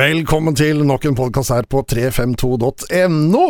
[0.00, 3.40] Velkommen til nok en podkast her på 352.no.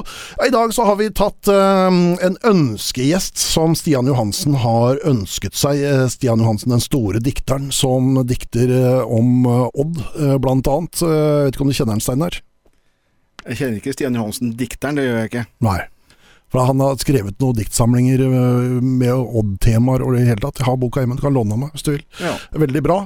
[0.42, 1.86] I dag så har vi tatt uh,
[2.26, 5.78] en ønskegjest som Stian Johansen har ønsket seg.
[5.86, 10.02] Eh, Stian Johansen, den store dikteren som dikter eh, om eh, Odd,
[10.42, 11.04] blant annet.
[11.04, 12.40] Uh, vet ikke om du kjenner han, Steinar?
[13.44, 15.46] Jeg kjenner ikke Stian Johansen, dikteren, det gjør jeg ikke.
[15.68, 15.78] Nei.
[16.50, 20.58] For han har skrevet noen diktsamlinger eh, med Odd-temaer og det hele tatt.
[20.58, 22.02] Jeg har boka hjemme, du kan låne meg hvis du vil.
[22.18, 22.32] Ja.
[22.64, 22.96] Veldig bra.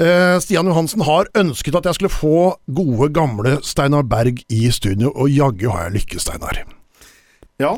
[0.00, 2.38] Eh, Stian Johansen har ønsket at jeg skulle få
[2.72, 6.62] gode, gamle Steinar Berg i studio, og jaggu har jeg lykkes, Steinar.
[7.60, 7.74] ja,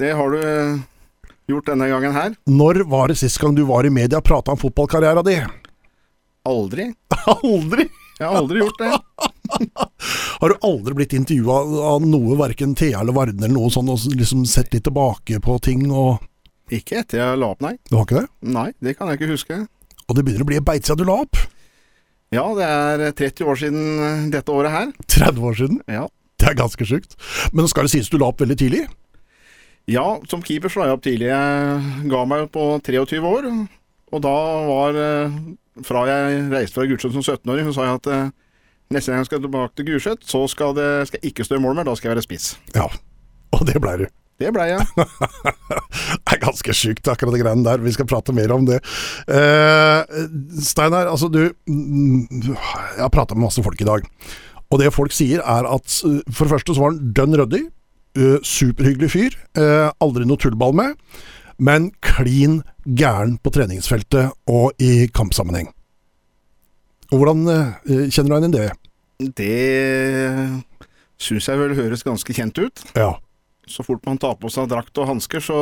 [0.00, 0.80] det har du eh,
[1.52, 2.32] gjort denne gangen her.
[2.48, 5.36] Når var det sist gang du var i media og prata om fotballkarriera di?
[6.48, 6.88] Aldri.
[7.36, 7.86] Aldri!
[8.22, 8.90] Jeg har aldri gjort det.
[10.42, 11.56] Har du aldri blitt intervjua
[11.92, 15.58] av noe, verken Thea eller Varden eller noe sånt, og liksom sett litt tilbake på
[15.62, 16.22] ting og
[16.72, 17.74] Ikke etter jeg la opp, nei.
[17.90, 18.28] Du har ikke det?
[18.54, 19.58] Nei, det kan jeg ikke huske.
[20.08, 21.38] Og det begynner å bli en beit siden du la opp?
[22.32, 24.90] Ja, det er 30 år siden eh, dette året her.
[25.04, 25.82] 30 år siden?
[25.90, 26.06] Ja.
[26.40, 27.18] Det er ganske sjukt.
[27.52, 28.86] Men skal det sies du la opp veldig tidlig?
[29.90, 31.28] ja, som keeper så la jeg opp tidlig.
[31.30, 33.48] Jeg ga meg på 23 år,
[34.12, 34.34] og da
[34.68, 35.38] var eh,
[35.86, 38.32] Fra jeg reiste fra Gulset som 17-åring, så sa jeg at eh,
[38.92, 41.62] neste gang jeg skal tilbake til Gulset, så skal, det, skal jeg ikke stå i
[41.64, 42.50] mål mer, da skal jeg være spiss.
[42.76, 42.88] Ja.
[43.56, 44.06] Og det blei du.
[44.40, 44.84] Det blei jeg.
[46.22, 47.82] Det er ganske sjukt, akkurat de greiene der.
[47.84, 48.78] Vi skal prate mer om det.
[49.28, 50.22] Eh,
[50.64, 52.56] Steinar, altså du Jeg
[52.98, 54.06] har prata med masse folk i dag.
[54.72, 57.62] Og det folk sier, er at eh, for det første så var han dønn ryddig.
[58.16, 59.36] eh, superhyggelig fyr.
[59.60, 60.96] eh, aldri noe tullball med.
[61.62, 65.68] Men klin gæren på treningsfeltet og i kampsammenheng.
[67.12, 68.70] Og Hvordan eh, kjenner du deg inn i det?
[69.38, 70.62] Det
[71.22, 72.82] syns jeg vel høres ganske kjent ut.
[72.98, 73.12] Ja.
[73.70, 75.58] Så fort man tar på seg drakt og hansker, så,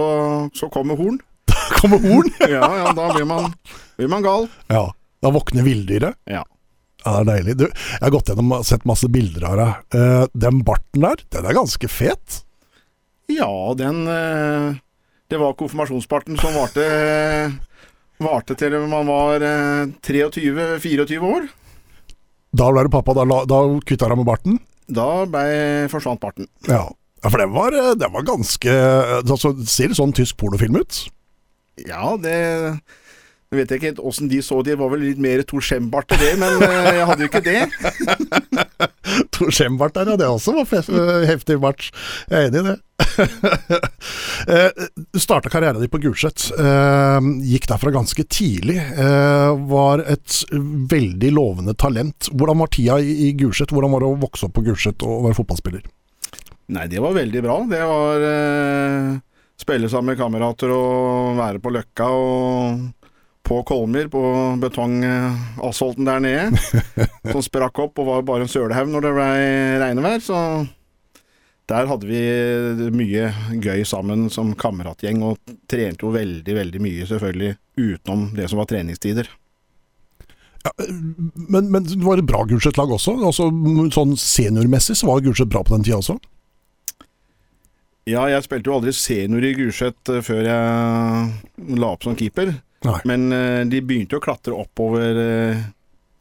[0.57, 1.21] så kommer horn.
[1.51, 2.31] Da Kommer horn?
[2.55, 3.53] Ja, ja, da blir man,
[3.99, 4.49] blir man gal.
[4.73, 4.87] Ja.
[5.21, 6.17] Da våkner villdyret.
[6.31, 6.45] Ja.
[7.05, 7.57] Ja, det er deilig.
[7.61, 9.99] Du, jeg har gått gjennom og sett masse bilder av deg.
[9.99, 12.41] Eh, den barten der, den er ganske fet.
[13.33, 14.81] Ja, den eh,
[15.31, 16.87] Det var konfirmasjonsparten som varte
[18.21, 21.47] Varte til man var eh, 23-24 år.
[22.53, 24.59] Da ble du pappa, da, da kutta deg med barten?
[24.91, 25.45] Da ble,
[25.93, 26.51] forsvant barten.
[26.67, 26.83] Ja.
[27.23, 28.75] ja for den var, eh, den var ganske
[29.23, 31.05] altså, Ser det sånn tysk pornofilm ut?
[31.87, 32.37] Ja, det
[33.51, 36.07] jeg vet jeg ikke helt åssen de så det, var vel litt mer Tor Skjembart
[36.13, 38.67] til det, men eh, jeg hadde jo ikke det.
[39.35, 40.17] Tor Skjembart der, ja.
[40.21, 41.89] Det også var eh, heftig bart.
[42.31, 42.79] Jeg er enig i det.
[44.49, 44.71] Eh,
[45.13, 46.47] Du starta karrieren din på Gulset.
[46.57, 48.79] Eh, Gikk derfra ganske tidlig.
[49.69, 50.37] Var et
[50.91, 52.31] veldig lovende talent.
[52.33, 53.75] Hvordan var tida i Gulset?
[53.75, 55.85] Hvordan var det å vokse opp på Gulset og være fotballspiller?
[56.71, 57.59] Nei, det var veldig bra.
[57.69, 59.13] Det var eh,
[59.61, 62.89] spille sammen med kamerater og være på Løkka og
[63.51, 64.23] på Kolmyr, på
[64.63, 66.61] betongasfalten der nede.
[67.33, 69.31] som sprakk opp og var bare en sølehaug når det ble
[69.83, 70.23] regnevær.
[70.23, 70.39] Så
[71.71, 72.23] der hadde vi
[72.95, 73.29] mye
[73.63, 75.39] gøy sammen som kameratgjeng, og
[75.71, 79.31] trente jo veldig, veldig mye, selvfølgelig, utenom det som var treningstider.
[80.61, 80.73] Ja,
[81.35, 83.17] men, men det var et bra Gulset-lag også?
[83.25, 83.49] Altså,
[83.95, 86.19] sånn Seniormessig så var Gulset bra på den tida også?
[88.09, 92.53] Ja, jeg spilte jo aldri senior i Gulset eh, før jeg la opp som keeper.
[92.87, 93.01] Nei.
[93.05, 95.65] Men eh, de begynte å klatre oppover eh,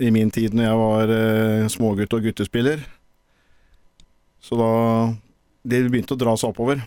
[0.04, 2.84] i min tid når jeg var eh, smågutt og guttespiller.
[4.44, 4.72] Så da
[5.70, 6.82] De begynte å dra seg oppover.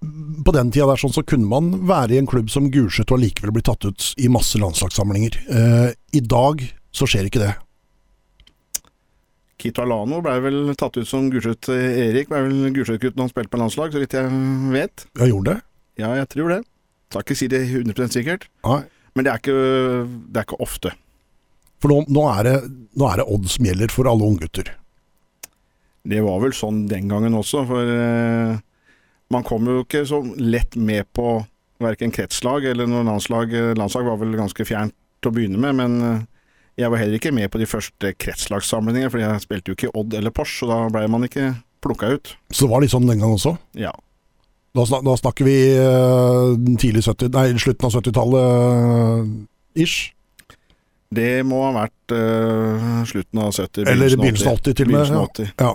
[0.00, 3.18] På den tida der sånn, så kunne man være i en klubb som Gulset og
[3.18, 5.36] allikevel bli tatt ut i masse landslagssamlinger.
[6.16, 7.50] I dag så skjer ikke det.
[9.60, 12.32] Kito Alano ble vel tatt ut som Gulset Erik.
[12.32, 14.32] Ble vel Gulset-gutten han spilte på landslag, så vidt jeg
[14.72, 15.04] vet.
[15.20, 15.58] Ja, gjorde det?
[16.00, 16.62] Ja, jeg tror det.
[17.10, 18.46] Skal ikke si det 100 sikkert.
[18.66, 18.82] Nei.
[19.18, 19.60] Men det er ikke,
[20.30, 20.92] det er ikke ofte.
[21.82, 22.56] For nå, nå, er det,
[23.00, 24.68] nå er det Odd som gjelder for alle unggutter.
[26.06, 28.60] Det var vel sånn den gangen også, for eh,
[29.34, 31.40] man kom jo ikke så lett med på
[31.80, 33.52] verken kretslag eller noe landslag.
[33.76, 36.22] Landslag var vel ganske fjernt til å begynne med, men eh,
[36.80, 40.14] jeg var heller ikke med på de første kretslagssamlingene, for jeg spilte jo ikke Odd
[40.16, 41.50] eller Porsche, så da ble man ikke
[41.84, 42.32] plukka ut.
[42.52, 43.56] Så det var litt sånn den gang også.
[43.76, 43.92] Ja.
[44.76, 50.12] Da, snak, da snakker vi eh, tidlig 70, nei, slutten av 70-tallet eh, ish.
[51.10, 55.00] Det må ha vært uh, slutten av 70, Eller begynnelsen av 80 til og med.
[55.00, 55.22] Begynnelsen Ja.
[55.26, 55.48] 80.
[55.58, 55.70] Ja.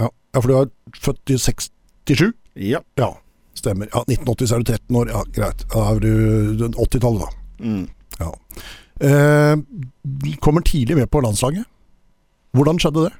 [0.00, 0.08] Ja.
[0.08, 2.22] ja, for du er født i 67?
[2.70, 2.80] Ja.
[2.96, 3.10] Ja,
[3.58, 3.90] stemmer.
[3.92, 5.12] Ja, 1980 så er du 13 år.
[5.12, 5.66] Ja, greit.
[5.74, 7.66] Da er du 80-tallet, da.
[7.68, 7.84] Mm.
[8.16, 8.30] Ja.
[9.02, 11.68] Eh, kommer tidlig med på landslaget.
[12.56, 13.12] Hvordan skjedde det?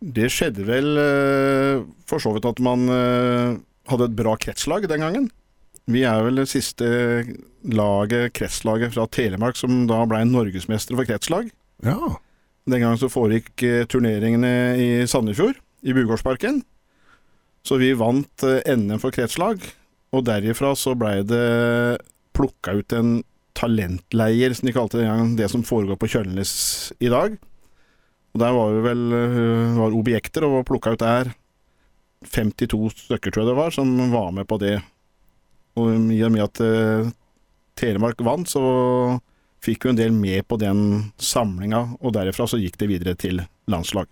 [0.00, 3.58] Det skjedde vel eh, for så vidt at man eh,
[3.90, 5.28] hadde et bra kretslag den gangen.
[5.90, 6.86] Vi er vel det siste
[7.68, 11.50] laget, kretslaget fra Telemark som da ble norgesmestere for kretslag.
[11.84, 12.16] Ja.
[12.70, 16.62] Den gangen så foregikk eh, turneringene i Sandefjord, i Bugårdsparken.
[17.66, 19.60] Så vi vant NM for kretslag,
[20.16, 22.00] og derifra så blei det
[22.32, 23.18] plukka ut en
[23.52, 26.54] talentleier, som de kalte det den gangen, det som foregår på Kjølnes
[27.04, 27.36] i dag.
[28.30, 31.32] Og der var vi vel eh, var objekter, og plukka ut der
[32.28, 34.76] 52 stykker, tror jeg det var, som var med på det.
[35.80, 37.10] Og i og med at uh,
[37.80, 38.62] Telemark vant, så
[39.64, 43.40] fikk vi en del med på den samlinga, og derifra så gikk det videre til
[43.70, 44.10] landslag.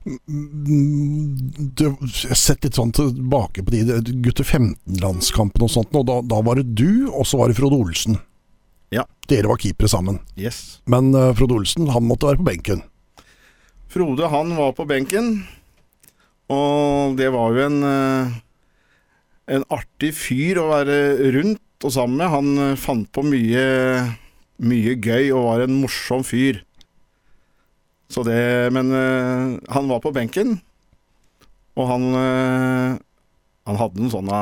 [0.00, 6.20] Du, jeg har sett litt sånn tilbake på de gutter 15-landskampene og sånt, og da,
[6.24, 8.16] da var det du, og så var det Frode Olsen.
[8.90, 9.04] Ja.
[9.28, 10.18] Dere var keepere sammen.
[10.40, 10.80] Yes.
[10.90, 12.80] Men uh, Frode Olsen, han måtte være på benken.
[13.90, 15.40] Frode han var på benken,
[16.46, 18.36] og det var jo en, eh,
[19.56, 20.98] en artig fyr å være
[21.34, 22.30] rundt og sammen med.
[22.30, 23.64] Han eh, fant på mye,
[24.62, 26.62] mye gøy og var en morsom fyr.
[28.10, 30.60] Så det, men eh, han var på benken,
[31.74, 34.40] og han, han hadde noen sånne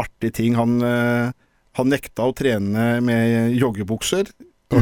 [0.00, 0.56] artige ting.
[0.58, 4.32] Han, han nekta å trene med joggebukser.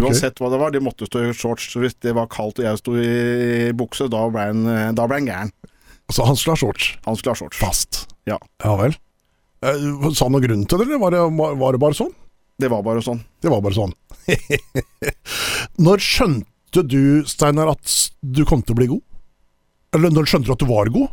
[0.00, 1.68] Uansett hva det var, de måtte stå i shorts.
[1.72, 4.64] Så Hvis det var kaldt og jeg sto i bukse, da ble han,
[4.96, 5.52] da ble han gæren.
[6.12, 6.90] Så han skulle ha shorts.
[7.06, 7.58] Han skulle ha shorts.
[7.62, 8.02] Fast.
[8.28, 8.36] Ja.
[8.64, 8.96] Ja vel.
[9.62, 9.84] Eh,
[10.16, 12.12] Sa han noen grunn til det, eller var det, var- var det bare sånn?
[12.60, 13.22] Det var bare sånn.
[13.42, 13.94] Det var bare sånn.
[15.86, 19.02] Når skjønte du, Steinar, at du kom til å bli god?
[19.96, 21.10] Eller når skjønte du at du var god?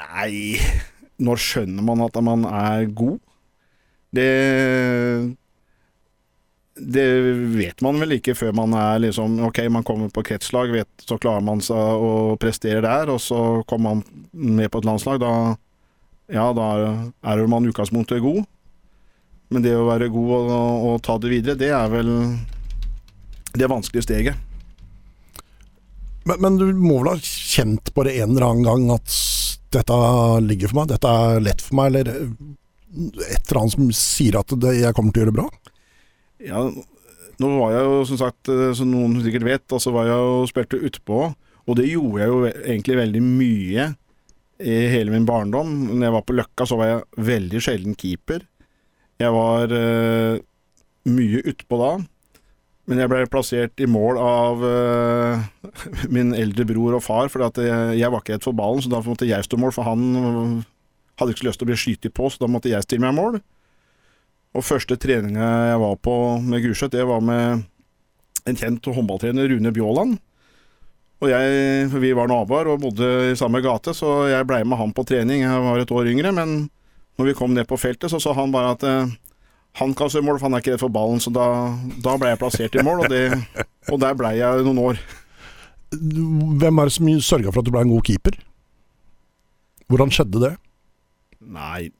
[0.00, 0.58] Nei
[1.24, 3.20] Når skjønner man at man er god?
[4.14, 4.26] Det
[6.74, 7.06] Det
[7.54, 11.18] vet man vel ikke før man er liksom Ok, man kommer på kretslag, vet, så
[11.22, 15.20] klarer man seg å prestere der, og så kommer man med på et landslag.
[15.22, 15.54] Da,
[16.34, 16.70] ja, da
[17.22, 18.42] er man i utgangspunktet god.
[19.54, 22.10] Men det å være god og, og ta det videre, det er vel
[23.54, 24.40] det vanskelige steget.
[26.24, 29.18] Men, men du må vel ha kjent på det en eller annen gang at
[29.74, 30.00] dette
[30.42, 34.54] ligger for meg, dette er lett for meg, eller et eller annet som sier at
[34.62, 35.73] det, jeg kommer til å gjøre det bra?
[36.44, 36.60] Ja,
[37.40, 40.48] nå var jeg jo som sagt, eh, som noen sikkert vet, altså var jeg jo
[40.50, 41.20] spilte utpå,
[41.64, 43.86] og det gjorde jeg jo egentlig veldig mye
[44.64, 45.70] i hele min barndom.
[45.90, 48.44] Når jeg var på Løkka, så var jeg veldig sjelden keeper.
[49.22, 50.36] Jeg var uh,
[51.08, 51.90] mye utpå da,
[52.84, 55.72] men jeg ble plassert i mål av uh,
[56.14, 59.00] min eldre bror og far, for jeg, jeg var ikke redd for ballen, så da
[59.06, 60.04] måtte jeg stå mål, for han
[61.16, 63.16] hadde ikke så lyst til å bli skutt på, så da måtte jeg stille meg
[63.16, 63.40] mål.
[64.54, 66.14] Og første treninga jeg var på
[66.44, 67.64] med Gulset, det var med
[68.44, 70.18] en kjent håndballtrener, Rune Bjåland.
[71.24, 74.92] Og jeg, vi var naboer og bodde i samme gate, så jeg blei med han
[74.94, 75.42] på trening.
[75.42, 76.54] Jeg var et år yngre, men
[77.18, 79.14] når vi kom ned på feltet, så sa han bare at eh,
[79.80, 81.22] han kan se mål, for han er ikke redd for ballen.
[81.22, 81.48] Så da,
[82.04, 83.24] da ble jeg plassert i mål, og, det,
[83.90, 85.02] og der blei jeg noen år.
[85.94, 88.38] Hvem er det som sørga for at du ble en god keeper?
[89.90, 90.54] Hvordan skjedde det?
[91.54, 91.90] Nei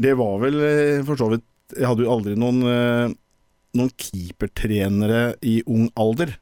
[0.00, 3.12] Det var vel eh, for så vidt Jeg hadde jo aldri noen, eh,
[3.78, 6.36] noen keepertrenere i ung alder.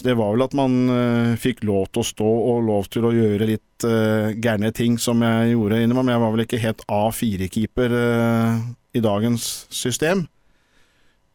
[0.00, 3.04] Så det var vel at man eh, fikk lov til å stå og lov til
[3.04, 6.08] å gjøre litt uh, gærne ting som jeg gjorde innimellom.
[6.08, 8.62] Jeg var vel ikke helt A4-keeper uh,
[8.96, 10.24] i dagens system.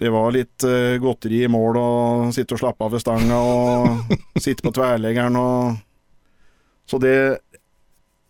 [0.02, 4.16] Det var litt uh, godteri i mål og sitte og slappe av ved stanga og
[4.48, 5.84] sitte på tverleggeren og
[6.90, 7.16] Så det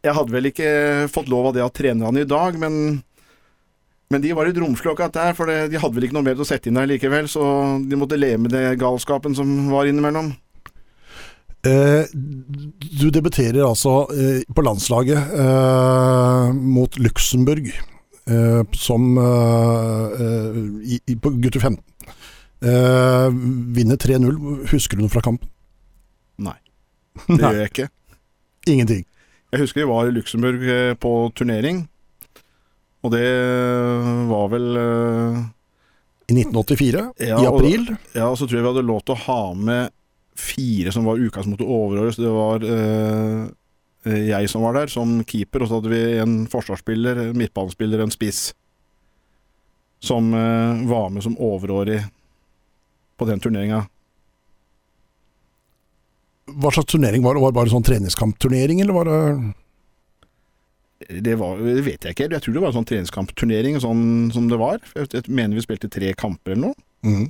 [0.06, 0.70] jeg hadde vel ikke
[1.12, 3.02] fått lov av det av trenerne i dag, men,
[4.14, 6.48] men de var litt romslige der, for det, de hadde vel ikke noe mer å
[6.48, 7.44] sette inn der likevel, så
[7.82, 10.34] de måtte leve med det galskapen som var innimellom.
[11.66, 20.60] Eh, du debuterer altså eh, på landslaget eh, mot Luxembourg eh, som eh, eh,
[21.10, 21.82] i, på gutter 15.
[22.66, 23.28] Eh,
[23.80, 24.38] vinner 3-0.
[24.70, 25.50] Husker du noe fra kampen?
[26.46, 26.58] Nei,
[27.26, 27.42] det Nei.
[27.50, 27.90] gjør jeg ikke.
[28.76, 29.04] Ingenting.
[29.56, 31.86] Jeg husker vi var i Luxembourg eh, på turnering,
[33.06, 33.26] og det
[34.28, 35.38] var vel eh,
[36.34, 37.86] I 1984, Ja, i og- april.
[38.18, 39.94] Ja, så tror jeg vi hadde lov til å ha med
[40.36, 42.18] fire som var utgangspunktet overåret.
[42.18, 46.36] Så det var eh, jeg som var der, som keeper, og så hadde vi en
[46.52, 48.50] forsvarsspiller, en midtbanespiller, en spiss.
[50.04, 52.02] Som eh, var med som overårig
[53.16, 53.86] på den turneringa.
[56.46, 57.42] Hva slags turnering var det?
[57.42, 59.20] Var det bare sånn treningskampturnering, eller var det
[61.26, 62.30] Det, var, det vet jeg ikke.
[62.32, 64.78] Jeg tror det var en sånn treningskampturnering sånn som det var.
[64.96, 66.78] Jeg, mener vi spilte tre kamper eller noe.
[67.06, 67.26] Mm.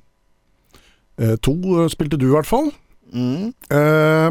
[1.19, 2.69] Eh, To eh, spilte du i hvert fall.
[3.15, 3.51] Mm.
[3.71, 4.29] Eh,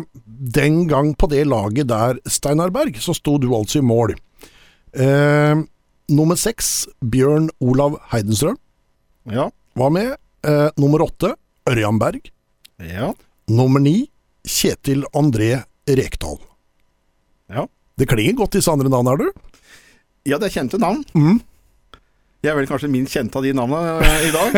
[0.60, 4.14] den gang på det laget der, Steinar Berg, så sto du altså i mål.
[4.94, 5.64] Eh,
[6.14, 8.56] nummer seks, Bjørn Olav Heidenstrøm,
[9.32, 9.48] Ja.
[9.74, 10.16] var med.
[10.44, 11.34] Eh, nummer åtte,
[11.66, 12.30] Ørjan Berg.
[12.78, 13.12] Ja.
[13.48, 14.08] Nummer ni
[14.44, 16.38] Kjetil André Rekdal.
[17.52, 17.66] Ja.
[17.98, 19.50] Det klinger godt disse andre navnene, er du?
[20.24, 21.02] ja, det er kjente navn.
[21.12, 21.42] Mm.
[22.44, 24.56] Jeg er vel kanskje minst kjente av de navnene eh, i dag.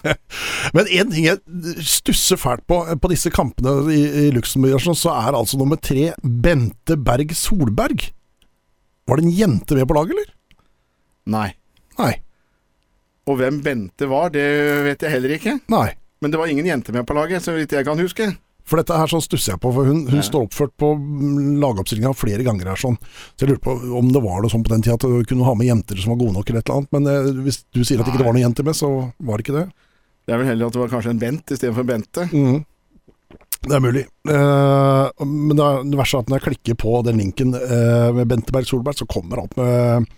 [0.76, 5.14] Men en ting jeg stusser fælt på på disse kampene i, i Luxembourg, sånn, så
[5.16, 8.10] er altså nummer tre Bente Berg Solberg.
[9.08, 10.32] Var det en jente med på laget, eller?
[11.36, 11.48] Nei.
[11.96, 12.12] Nei.
[13.26, 14.46] Og hvem Bente var, det
[14.86, 15.56] vet jeg heller ikke.
[15.72, 15.88] Nei.
[16.20, 18.28] Men det var ingen jente med på laget, så vidt jeg kan huske.
[18.66, 20.24] For dette her sånn stusser jeg på, for hun, hun Ja.
[20.26, 22.96] står oppført på mm, lagoppstillinga flere ganger her sånn.
[23.36, 25.46] Så jeg lurer på om det var noe sånn på den tida at du kunne
[25.46, 26.92] ha med jenter som var gode nok eller et eller annet.
[26.96, 28.90] Men eh, hvis du sier at det ikke var noen jenter med, så
[29.22, 29.66] var det ikke det.
[30.26, 32.26] Det er vel heller at det var kanskje en Bent istedenfor Bente.
[32.34, 32.64] Mm.
[33.66, 34.02] Det er mulig.
[34.30, 38.10] Eh, men det, er, det verste er at når jeg klikker på den linken eh,
[38.18, 40.10] med Bente Berg Solberg, så kommer han opp med,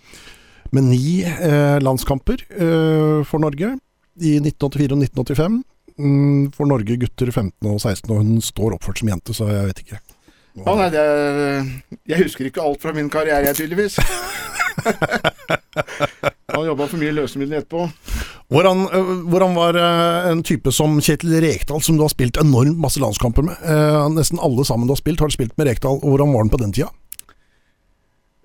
[0.73, 3.75] med ni eh, landskamper eh, for Norge
[4.19, 5.61] i 1984 og 1985.
[5.99, 9.67] Mm, for Norge gutter 15 og 16, og hun står oppført som jente, så jeg
[9.69, 9.99] vet ikke.
[10.59, 11.67] Å nei, er
[12.09, 13.99] Jeg husker ikke alt fra min karriere, jeg, tydeligvis.
[16.55, 17.85] Han jobba for mye løsemidler etterpå.
[18.49, 18.87] Hvordan,
[19.29, 19.77] hvordan var
[20.31, 23.59] en type som Kjetil Rekdal, som du har spilt enormt masse landskamper med?
[23.61, 26.01] Eh, nesten alle sammen du har spilt, har du spilt med Rekdal.
[26.01, 26.89] Hvordan var han på den tida?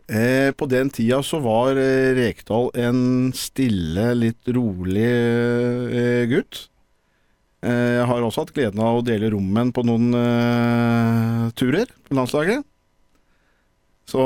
[0.05, 6.67] Eh, på den tida så var eh, Rekdal en stille, litt rolig eh, gutt.
[7.65, 11.51] Eh, jeg har også hatt gleden av å dele rom med ham på noen uh,
[11.57, 12.67] turer på landslaget.
[14.11, 14.25] Så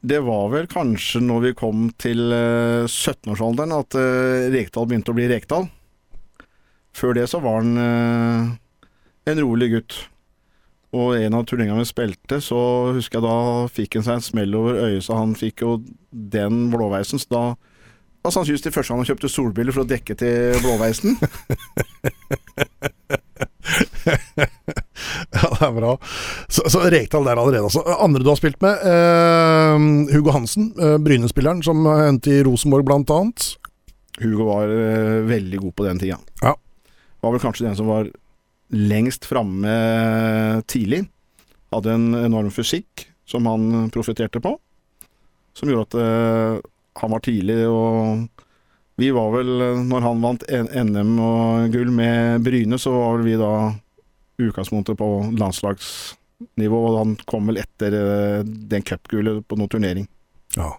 [0.00, 5.18] det var vel kanskje når vi kom til uh, 17-årsalderen at uh, Rekdal begynte å
[5.18, 5.68] bli Rekdal.
[6.96, 8.48] Før det så var han eh,
[9.30, 9.98] en rolig gutt.
[10.90, 12.58] Og en av turneringene vi spilte, så
[12.96, 15.76] husker jeg da fikk han seg en smell over øyet, så han fikk jo
[16.10, 17.22] den blåveisen.
[17.22, 17.44] Så da
[18.22, 21.16] var sannsynligvis til første gang han kjøpte solbriller for å dekke til blåveisen.
[25.30, 25.92] Ja, det er bra.
[26.50, 27.82] Så, så Rekdal der allerede, altså.
[28.02, 28.82] Andre du har spilt med?
[28.84, 33.46] Eh, Hugo Hansen, eh, Bryne-spilleren som endte i Rosenborg annet.
[34.20, 36.18] Hugo var eh, veldig god på den tida.
[36.42, 36.54] Ja.
[37.20, 38.10] Var vel kanskje den som var
[38.70, 41.04] lengst framme tidlig.
[41.72, 44.56] Hadde en enorm fysikk som han profitterte på.
[45.56, 46.68] Som gjorde at eh,
[46.98, 48.26] han var tidlig, og
[49.00, 49.50] vi var vel,
[49.88, 53.52] når han vant NM og gull med Bryne, så var vel vi da
[54.40, 55.08] utgangspunktet på
[55.40, 60.08] landslagsnivå, og han kom vel etter eh, den cupgullet på noen turnering.
[60.56, 60.74] Ja.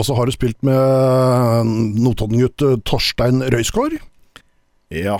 [0.00, 3.98] Og så har du spilt med eh, Notodden-gutt eh, Torstein Røisgaard.
[4.92, 5.18] Ja.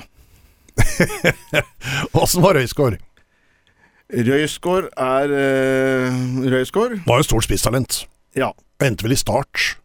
[2.23, 2.99] Åssen var Røisgaard?
[4.13, 6.19] Røisgaard er eh,
[6.53, 6.99] Røisgaard.
[7.07, 8.03] Var jo stort spisstalent.
[8.39, 8.53] Ja.
[8.83, 9.77] Endte vel i start.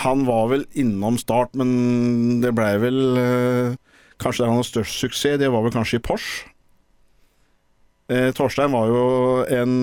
[0.00, 3.78] Han var vel innom start, men det blei vel eh,
[4.20, 6.50] Kanskje der han har størst suksess, det var vel kanskje i Porsche.
[8.10, 9.04] Eh, Torstein var jo
[9.48, 9.74] en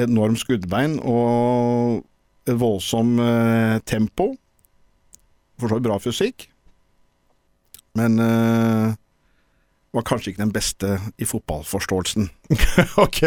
[0.00, 2.04] enorm skuddbein og
[2.46, 4.30] et voldsom eh, tempo.
[5.60, 6.46] For så vidt bra fysikk.
[7.96, 8.96] Men eh,
[9.96, 12.28] var kanskje ikke den beste i fotballforståelsen.
[13.04, 13.22] ok.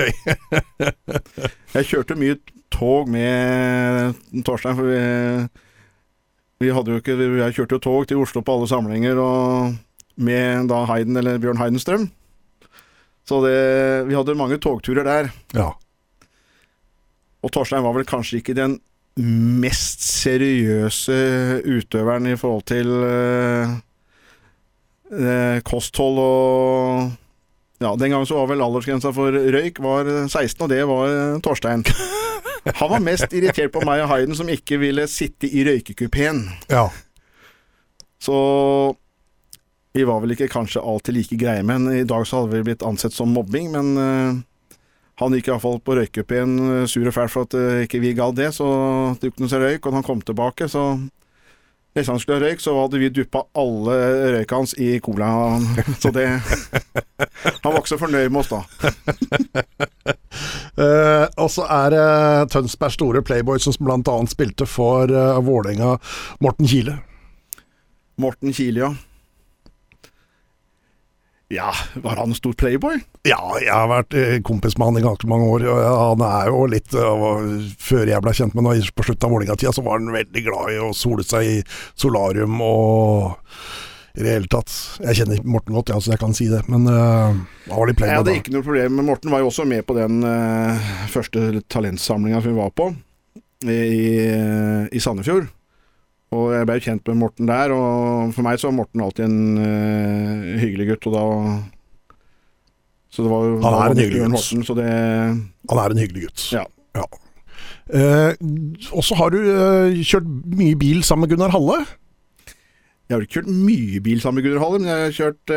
[1.76, 2.38] Jeg kjørte mye
[2.74, 5.02] tog med Torstein, for vi,
[6.64, 9.76] vi hadde jo ikke Jeg kjørte jo tog til Oslo på alle samlinger, og
[10.20, 12.10] med da Heiden, eller Bjørn Heidenstrøm.
[13.30, 13.58] Så det,
[14.10, 15.30] vi hadde mange togturer der.
[15.54, 15.72] Ja.
[17.40, 18.80] Og Torstein var vel kanskje ikke den
[19.20, 21.16] mest seriøse
[21.66, 23.78] utøveren i forhold til eh,
[25.14, 27.10] eh, kosthold og
[27.80, 31.38] Ja, den gangen så var vel aldersgrensa for røyk var 16, og det var eh,
[31.40, 31.86] Torstein.
[32.82, 36.44] Han var mest irritert på meg og Hayden som ikke ville sitte i røykekupeen.
[36.68, 36.90] ja.
[38.20, 38.36] Så
[39.96, 42.84] vi var vel ikke kanskje alltid like greie, men i dag så hadde vi blitt
[42.84, 43.72] ansett som mobbing.
[43.72, 44.76] Men uh,
[45.24, 48.52] han gikk iallfall på røykekupeen sur og fæl for at uh, ikke vi gadd det,
[48.60, 48.68] så
[49.22, 49.80] det tok han seg røyk.
[49.80, 50.84] Og da han kom tilbake, så
[51.98, 53.96] hvis han skulle ha røyk, så hadde vi duppa alle
[54.36, 55.30] røyka hans i cola.
[56.00, 58.62] Så det Han var ikke så fornøyd med oss da.
[60.78, 62.06] Uh, og så er det
[62.54, 65.98] Tønsbergs store playboy som annet spilte for uh, Vålerenga,
[66.40, 67.00] Morten Kile.
[68.20, 68.94] Morten Kile, ja.
[71.50, 73.00] Ja, var han en stor playboy?
[73.26, 75.66] Ja, jeg har vært eh, kompis med han i ganske mange år.
[75.66, 77.24] og Han er jo litt eh,
[77.82, 80.76] Før jeg ble kjent med ham på slutten av Vålerenga-tida, så var han veldig glad
[80.76, 81.58] i å sole seg i
[81.98, 83.40] solarium og
[84.14, 84.70] i det hele tatt.
[85.02, 87.98] Jeg kjenner Morten godt, ja, så jeg kan si det, men uh, han var litt
[87.98, 88.40] Jeg playboy hadde da.
[88.42, 92.56] ikke noe problem, men Morten var jo også med på den uh, første talentsamlinga vi
[92.58, 92.90] var på
[93.70, 93.80] i,
[94.92, 95.48] i Sandefjord.
[96.30, 99.58] Og jeg ble kjent med Morten der, og for meg så var Morten alltid en
[99.58, 101.08] uh, hyggelig gutt.
[101.10, 101.24] Og da
[103.10, 104.36] Så det var Han er en hyggelig gutt.
[104.36, 106.42] Morten, så det Han er en hyggelig gutt.
[106.54, 106.66] Ja.
[107.90, 108.32] Eh,
[108.94, 111.82] og så har du uh, kjørt mye bil sammen med Gunnar Halle.
[113.10, 115.50] Jeg har ikke kjørt mye bil sammen med Gunnar Halle, men jeg har kjørt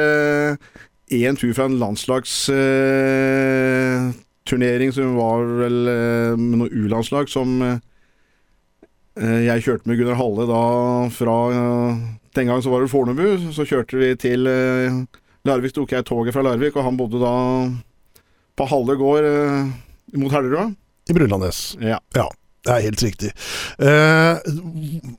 [1.13, 4.17] én tur fra en landslagsturnering
[4.49, 5.79] turnering som var vel
[6.41, 7.63] med noe U-landslag som
[9.21, 10.61] jeg kjørte med Gunnar Halle da
[11.13, 11.97] fra eh,
[12.39, 13.27] Den gang så var det Fornebu.
[13.53, 15.01] Så kjørte vi til eh,
[15.45, 17.33] Larvik, tok jeg toget fra Larvik, og han bodde da
[18.57, 19.73] på Halle gård eh,
[20.17, 20.73] mot Hellerud.
[21.11, 21.61] I Brunlandnes.
[21.83, 21.99] Ja.
[22.17, 22.29] Ja,
[22.65, 23.33] det er helt riktig.
[23.83, 24.51] Eh,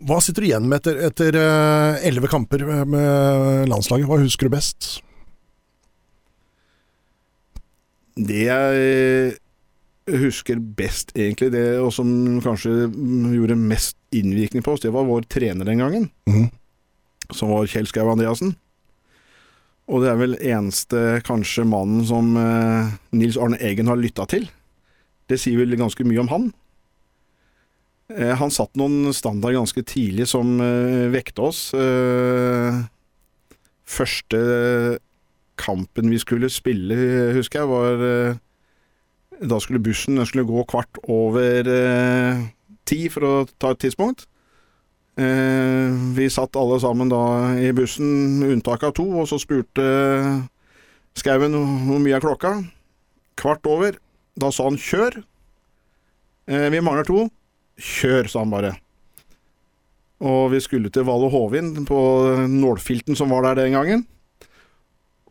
[0.08, 4.08] hva sitter du igjen med etter- eh, elleve kamper med, med landslaget?
[4.10, 4.96] Hva husker du best?
[8.18, 9.38] Det jeg
[10.10, 12.10] husker best, egentlig, det og som
[12.44, 12.90] kanskje
[13.36, 16.50] gjorde mest innvirkning på oss, det var vår trener den gangen, mm.
[17.32, 18.56] som var Kjell Skau Andreassen.
[19.92, 24.48] Og det er vel eneste kanskje mannen som eh, Nils Arne Eggen har lytta til.
[25.28, 26.46] Det sier vel ganske mye om han.
[28.14, 31.66] Eh, han satt noen standard ganske tidlig som eh, vekte oss.
[31.76, 32.80] Eh,
[33.84, 34.40] første
[35.60, 36.96] kampen vi skulle spille,
[37.36, 38.40] husker jeg, var eh,
[39.44, 42.44] Da skulle bussen skulle gå kvart over eh,
[42.88, 44.26] ti for å ta et tidspunkt.
[45.20, 49.84] Eh, vi satt alle sammen da i bussen, med unntak av to, og så spurte
[51.20, 52.56] Skauen hvor mye er klokka.
[53.38, 54.00] Kvart over.
[54.40, 55.24] Da sa han 'kjør'.
[56.48, 57.30] Eh, vi mangler to.
[57.78, 58.78] 'Kjør', sa han bare.
[60.24, 62.00] Og vi skulle til Valle Hovin, på
[62.48, 64.08] nålfilten som var der den gangen.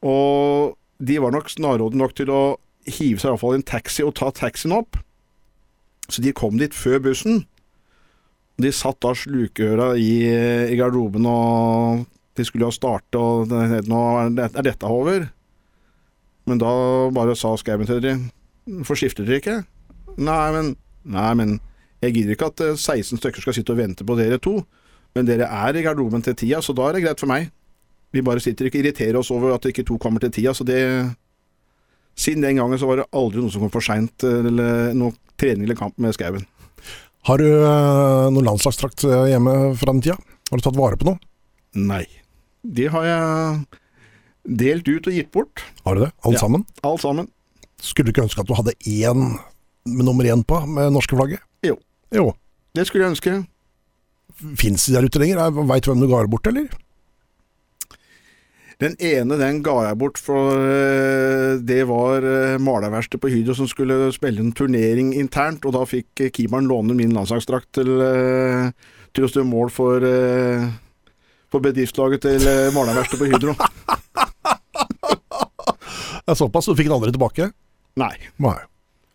[0.02, 2.42] Og de var nok snarrådige nok til å
[2.88, 4.98] hive seg i fall i en taxi og ta taxien opp.
[6.10, 7.44] Så de kom dit før bussen.
[8.60, 10.12] De satt da slukøra i,
[10.72, 12.04] i garderoben, og
[12.36, 13.52] de skulle jo starte, og
[13.88, 15.28] nå er dette over.
[16.48, 16.72] Men da
[17.14, 18.22] bare sa Skauen til dem
[18.86, 19.58] Forskifter dere ikke?
[20.18, 21.56] Nei, men Nei, men
[22.02, 24.60] jeg gidder ikke at eh, 16 stykker skal sitte og vente på dere to.
[25.16, 27.50] Men dere er i garderoben til tida, så da er det greit for meg.
[28.12, 30.64] Vi bare sitter ikke og irriterer oss over at ikke to kommer til tida, så
[30.68, 30.78] det
[32.18, 35.64] Siden den gangen så var det aldri noen som kom for seint, eller noe trening
[35.64, 36.44] eller kamp med Skauen.
[37.28, 40.16] Har du eh, noen landslagsdrakt eh, hjemme fra den tida?
[40.50, 41.18] Har du tatt vare på noe?
[41.78, 42.04] Nei.
[42.62, 43.62] Det har jeg
[44.60, 45.62] delt ut og gitt bort.
[45.86, 46.10] Har du det?
[46.26, 46.42] Alle Ja.
[46.42, 46.66] sammen?
[46.84, 47.28] Alt sammen.
[47.82, 49.38] Skulle du ikke ønske at du hadde én
[49.86, 51.40] med nummer én på, med norske flagget?
[51.66, 51.78] Jo.
[52.14, 52.28] Jo.
[52.74, 53.46] Det skulle jeg ønske.
[54.58, 55.50] Fins de der ute lenger?
[55.66, 56.68] Veit du hvem du ga bort, eller?
[58.82, 62.24] Den ene den ga jeg bort, for eh, det var
[62.58, 66.96] malerverkstedet på Hydro som skulle spille en turnering internt, og da fikk eh, keeperen låne
[66.98, 68.72] min landslagsdrakt til, eh,
[69.14, 70.02] til å stå mål for,
[71.52, 73.54] for bedriftslaget til malerverkstedet på Hydro.
[76.22, 77.48] Det er såpass, du fikk den andre tilbake?
[77.98, 78.12] Nei.
[78.42, 78.58] Nei.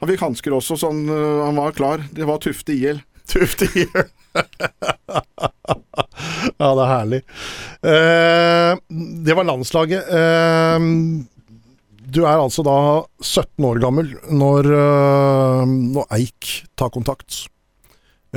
[0.02, 2.04] Han fikk hansker også, så han, eh, han var klar.
[2.12, 3.00] Det var Tufte IL.
[3.28, 4.10] Tufte i hjel.
[6.62, 7.20] ja, det er herlig.
[7.94, 8.72] Eh,
[9.26, 10.08] det var landslaget.
[10.10, 10.88] Eh,
[12.08, 12.78] du er altså da
[13.22, 17.46] 17 år gammel når, eh, når Eik tar kontakt.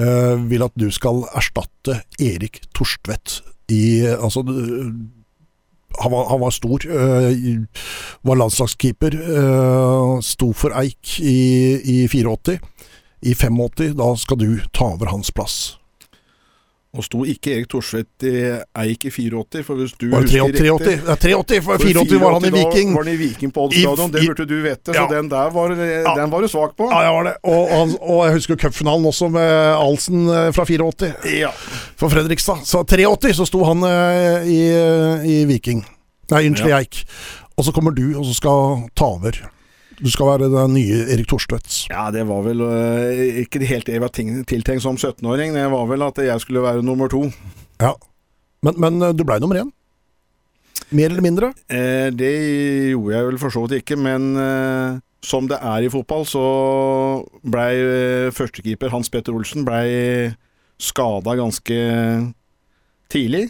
[0.00, 3.40] Vil at du skal erstatte Erik Torstvedt
[3.74, 4.44] i Altså
[5.98, 6.78] han var, han var stor.
[6.86, 7.58] eh,
[8.22, 9.14] var landslagskeeper.
[9.14, 12.58] eh, sto for Eik i, i 84.
[13.22, 15.76] I 85, da skal du ta over hans plass.
[16.90, 18.30] Og sto ikke Erik Thorsvedt i
[18.82, 20.70] Eik i 84, for hvis du Var det husker 83?
[20.80, 22.94] riktig Ja, 83, for for 84 var han i da Viking.
[22.96, 25.04] var han i Viking på Odd stadion, det burde du vite, Ja.
[25.06, 26.88] så den der var, den var du svak på.
[26.90, 27.34] Ja, jeg var det.
[27.44, 31.52] Og, han, og jeg husker cupfinalen også med Alsen eh, fra 84 Ja.
[31.96, 32.66] for Fredrikstad.
[32.66, 34.60] Så 83 så sto han eh, i,
[35.30, 35.84] i Viking.
[36.32, 36.82] Nei, unnskyld, Ja.
[36.82, 37.04] Eik.
[37.56, 39.36] Og så kommer du og så skal ta over.
[40.00, 41.82] Du skal være den nye Erik Thorstvedts.
[41.90, 43.10] Ja, det var vel uh,
[43.42, 45.52] ikke helt det jeg var ting- tiltenkt som 17-åring.
[45.56, 47.26] Det var vel at jeg skulle være nummer to.
[47.82, 47.92] Ja.
[48.64, 49.70] Men, men eh, du blei nummer én?
[50.92, 51.52] Mer eller mindre?
[51.72, 52.32] Eh, det
[52.92, 56.42] gjorde jeg vel for så vidt ikke, men eh, som det er i fotball, så
[57.44, 60.32] blei eh, førstekeeper Hans Petter Olsen blei
[60.80, 61.78] skada ganske
[63.12, 63.46] tidlig.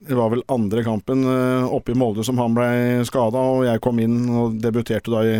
[0.00, 3.82] Det var vel andre kampen eh, oppe i Molde som han blei skada, og jeg
[3.84, 5.34] kom inn og debuterte da i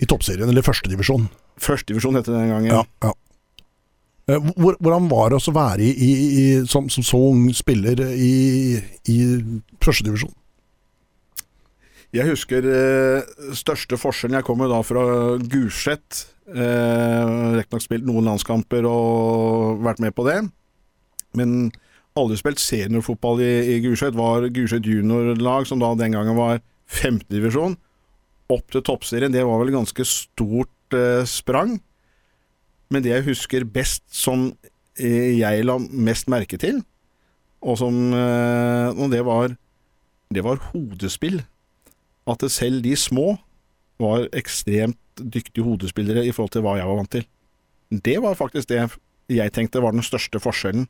[0.00, 1.28] I toppserien, eller førstedivisjon.
[1.60, 2.72] førstedivisjon, het det den gangen.
[2.72, 3.12] Ja, ja.
[4.26, 8.80] Eh, hvordan var det å være i, i, i, som, som så ung spiller i,
[9.12, 9.18] i
[9.84, 10.32] førstedivisjon?
[12.14, 13.26] Jeg husker eh,
[13.58, 15.04] største forskjellen Jeg kommer da fra
[15.50, 16.24] Gulset.
[16.48, 20.40] Eh, Riktignok spilt noen landskamper og vært med på det.
[21.36, 21.72] Men
[22.18, 24.16] aldri spilt seniorfotball i, i Gulset.
[24.18, 27.76] Var Gulset juniorlag, som da den gangen var femtedivisjon.
[28.52, 31.78] opp til toppserien, det var vel ganske stort eh, sprang.
[32.92, 34.50] Men det jeg husker best som
[35.00, 36.82] eh, jeg la mest merke til,
[37.64, 39.56] og som eh, Og det var
[40.28, 41.42] Det var hodespill.
[42.26, 43.38] At selv de små
[43.98, 47.24] var ekstremt dyktige hodespillere i forhold til hva jeg var vant til.
[47.90, 48.82] Det var faktisk det
[49.28, 50.88] jeg tenkte var den største forskjellen.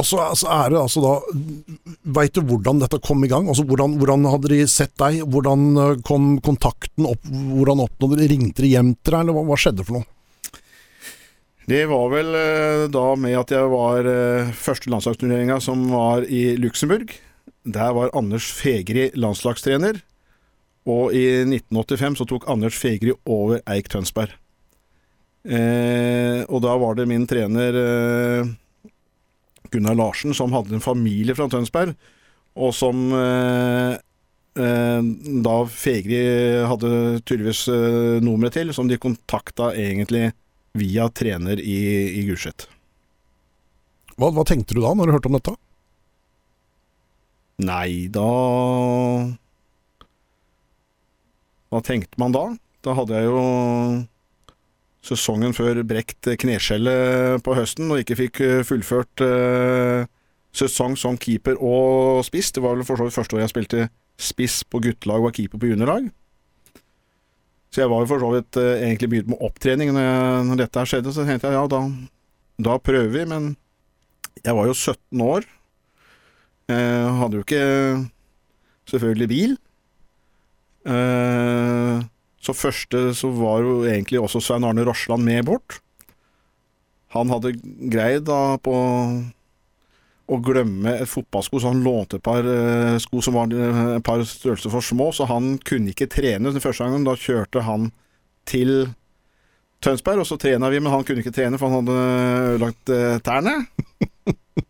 [0.00, 1.14] Og så er det altså da
[2.16, 3.48] Veit du hvordan dette kom i gang?
[3.50, 5.20] Altså hvordan, hvordan hadde de sett deg?
[5.28, 7.28] Hvordan eh, kom kontakten opp?
[7.28, 10.08] Hvordan oppnådde de Ringte de hjem til deg, eller hva, hva skjedde for noe?
[11.70, 16.56] Det var vel eh, da med at jeg var eh, første landslagsturneringa som var i
[16.58, 17.12] Luxembourg.
[17.68, 20.00] Der var Anders Fegri landslagstrener.
[20.90, 24.32] Og i 1985 så tok Anders Fegri over Eik Tønsberg.
[25.44, 28.50] Eh, og da var det min trener eh,
[29.72, 31.94] Gunnar Larsen som hadde en familie fra Tønsberg,
[32.60, 33.94] og som eh,
[34.58, 35.08] eh,
[35.46, 36.20] da Fegri
[36.66, 40.30] hadde tydeligvis eh, nummeret til, som de kontakta egentlig
[40.78, 41.80] via trener i,
[42.20, 42.68] i Gulset.
[44.20, 45.56] Hva, hva tenkte du da, når du hørte om dette?
[47.60, 48.26] Nei, da
[51.70, 52.44] Hva tenkte man da?
[52.84, 53.42] Da hadde jeg jo
[55.04, 60.04] sesongen før brekt kneskjellet på høsten og ikke fikk eh, fullført eh,
[60.56, 62.52] sesong som keeper og spiss.
[62.52, 63.86] Det var vel for så vidt første år jeg spilte
[64.20, 66.10] spiss på guttelag og var keeper på juniorlag.
[67.70, 70.62] Så jeg var jo for så vidt eh, egentlig begynt med opptrening når, jeg, når
[70.64, 71.82] dette her skjedde, så tenkte jeg ja, da,
[72.68, 73.24] da prøver vi.
[73.30, 73.50] Men
[74.42, 75.46] jeg var jo 17 år.
[76.70, 77.64] Jeg hadde jo ikke
[78.90, 79.54] selvfølgelig bil.
[80.90, 82.02] Eh,
[82.40, 85.80] så første så var jo egentlig også Svein Arne Rosland med bort.
[87.12, 87.56] Han hadde
[87.92, 88.74] greid da på
[90.30, 94.06] å glemme et fotballsko, så han lånte et par eh, sko som var eh, et
[94.06, 97.06] par størrelser for små, så han kunne ikke trene den første gangen.
[97.08, 97.90] Da kjørte han
[98.48, 98.92] til
[99.82, 101.98] Tønsberg, og så trena vi, men han kunne ikke trene, for han hadde
[102.54, 103.56] ødelagt eh, tærne.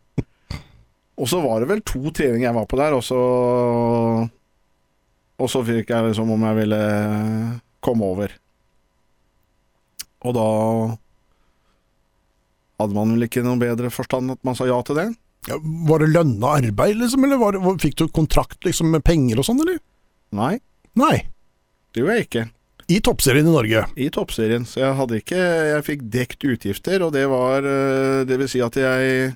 [1.20, 3.20] og så var det vel to treninger jeg var på der, og så
[5.40, 6.80] Og så fikk jeg liksom om jeg ville
[7.84, 8.34] komme over.
[10.28, 10.48] Og da
[12.80, 15.08] hadde man vel ikke noe bedre forstand at man sa ja til det.
[15.48, 15.56] Ja,
[15.88, 19.46] var det lønna arbeid, liksom, eller var det, fikk du kontrakt liksom, med penger og
[19.48, 19.78] sånn, eller?
[20.36, 20.58] Nei,
[21.00, 21.16] Nei.
[21.94, 22.44] det gjorde jeg ikke.
[22.90, 23.84] I toppserien i Norge.
[24.02, 24.64] I toppserien.
[24.66, 28.58] Så jeg hadde ikke Jeg fikk dekt utgifter, og det var eh, Det vil si
[28.66, 29.28] at jeg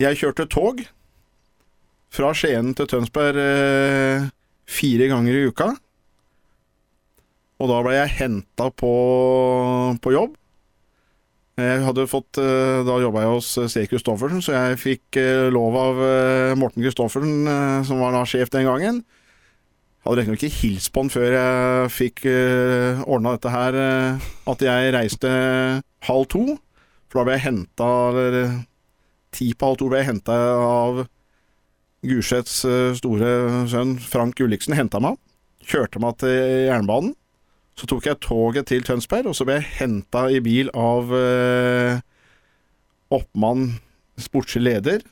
[0.00, 0.80] Jeg kjørte tog
[2.16, 4.24] fra Skien til Tønsberg eh,
[4.66, 5.70] fire ganger i uka.
[7.56, 8.92] Og da ble jeg henta på,
[10.02, 10.34] på jobb.
[11.56, 13.86] Jeg hadde fått, eh, Da jobba jeg hos eh, C.
[13.88, 18.52] Christoffersen, så jeg fikk eh, lov av eh, Morten Christoffersen, eh, som var da sjef
[18.52, 19.00] den gangen.
[20.06, 24.62] Hadde riktignok ikke hilst på han før jeg fikk uh, ordna dette her, eh, at
[24.62, 25.30] jeg reiste
[26.06, 26.44] halv to.
[27.10, 28.54] For da ble jeg henta Eller eh,
[29.34, 31.00] ti på halv to ble jeg henta av
[32.04, 33.30] Gurseths eh, store
[33.70, 34.76] sønn Frank Gulliksen.
[34.76, 35.16] Henta meg.
[35.66, 37.14] Kjørte meg til jernbanen.
[37.76, 41.98] Så tok jeg toget til Tønsberg, og så ble jeg henta i bil av eh,
[43.12, 43.74] oppmann,
[44.16, 45.04] sportslig leder,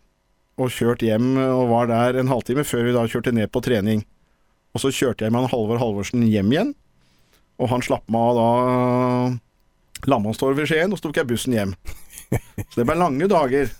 [0.57, 4.01] og kjørt hjem og var der en halvtime før vi da kjørte ned på trening.
[4.73, 6.73] Og så kjørte jeg med han Halvor Halvorsen hjem igjen,
[7.61, 11.77] og han slapp meg av da Lammanstorget i Skien, og så tok jeg bussen hjem.
[12.71, 13.71] Så det ble lange dager.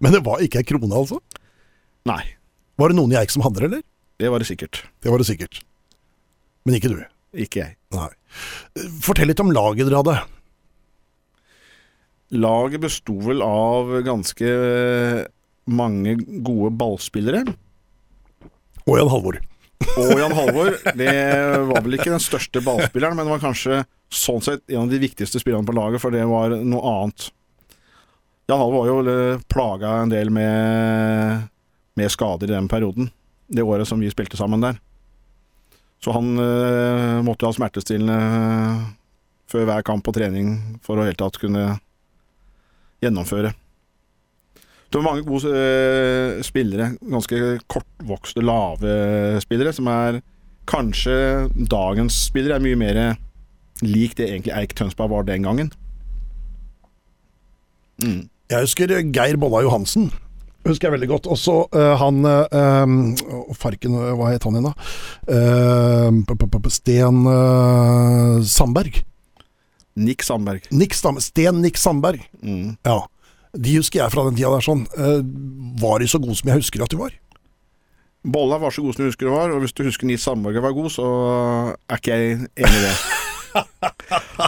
[0.00, 1.18] Men det var ikke ei krone, altså?
[2.08, 2.22] Nei,
[2.78, 3.82] Var det noen i Eik som hadde det, eller?
[4.18, 4.80] det var det sikkert.
[5.02, 5.60] Det var det sikkert.
[6.66, 7.00] Men ikke du.
[7.38, 7.74] Ikke jeg.
[7.94, 8.08] Nei.
[9.04, 10.14] Fortell litt om laget dere hadde.
[12.38, 14.48] Laget besto vel av ganske
[15.68, 17.44] mange gode ballspillere.
[18.88, 19.38] Og Jan Halvor.
[19.98, 21.14] Og Jan Halvor, det
[21.70, 23.82] var vel ikke den største ballspilleren, men det var kanskje
[24.12, 27.30] sånn sett en av de viktigste spillerne på laget, for det var noe annet.
[28.48, 31.48] Jan Halvor var jo eh, plaga en del med,
[32.00, 33.10] med skader i den perioden.
[33.46, 34.78] Det året som vi spilte sammen der.
[36.00, 38.16] Så han eh, måtte ha smertestillende
[39.52, 41.74] før hver kamp og trening for å helt tatt kunne
[43.04, 43.52] gjennomføre.
[44.88, 46.94] Det var mange gode eh, spillere.
[47.04, 48.96] Ganske kortvokste, lave
[49.44, 50.22] spillere, som er
[50.68, 52.98] Kanskje dagens spillere er mye mer
[53.80, 55.70] lik det egentlig Eik Tønsberg var den gangen.
[58.04, 58.26] Mm.
[58.48, 60.08] Jeg husker Geir Bolla Johansen.
[60.66, 61.28] Husker jeg veldig godt.
[61.32, 64.88] Også uh, han uh, Farken, hva het han igjen, da?
[65.32, 69.02] Eh, p- Sten uh, Sandberg.
[69.98, 70.66] Nick Sandberg.
[70.70, 72.20] Nick Stam Sten Nick Sandberg.
[72.42, 72.76] Mm.
[72.86, 73.00] Ja.
[73.58, 74.84] De husker jeg fra den tida der sånn.
[74.94, 75.22] Eh,
[75.82, 77.14] var de så gode som jeg husker at de var?
[78.28, 80.60] Bolla var så god som du husker det var, og hvis du husker Nils Sandberg
[80.62, 81.06] var god, så
[81.88, 82.94] er ikke jeg enig i det.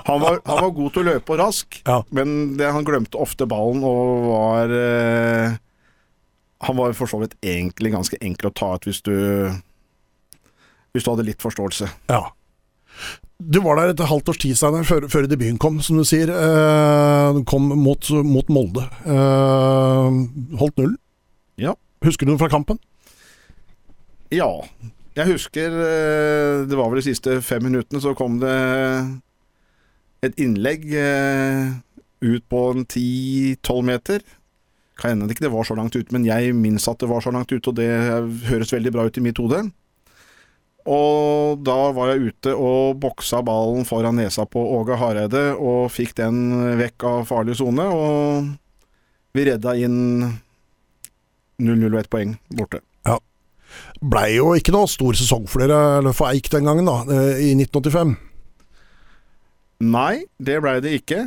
[0.06, 2.00] Han var, han var god til å løpe og rask, Ja.
[2.14, 5.56] men det, han glemte ofte ballen og var eh,
[6.66, 9.14] Han var for så vidt egentlig ganske enkel å ta ut hvis du
[10.92, 11.88] Hvis du hadde litt forståelse.
[12.10, 12.22] Ja.
[13.40, 16.28] Du var der et halvt års tid Steiner, før, før debuten kom, som du sier.
[16.28, 18.82] Eh, kom mot, mot Molde.
[19.06, 20.18] Eh,
[20.60, 20.96] holdt null.
[21.60, 21.72] Ja.
[22.04, 22.76] Husker du noe fra kampen?
[24.34, 24.50] Ja.
[25.18, 28.56] Jeg husker eh, Det var vel de siste fem minuttene, så kom det
[30.20, 31.72] et innlegg eh,
[32.20, 34.24] ut på en 10-12 meter.
[35.00, 37.24] Kan hende det ikke det var så langt ute, men jeg minnes at det var
[37.24, 37.88] så langt ute, og det
[38.50, 39.62] høres veldig bra ut i mitt hode.
[40.90, 46.14] Og da var jeg ute og boksa ballen foran nesa på Åge Hareide og fikk
[46.20, 48.52] den vekk av farlig sone, og
[49.36, 49.98] vi redda inn
[51.60, 52.84] 0-0 og ett poeng borte.
[54.00, 57.50] Blei jo ikke noe stor sesong for dere, eller for Eik den gangen, da, eh,
[57.50, 58.14] i 1985.
[59.80, 61.24] Nei, det blei det ikke.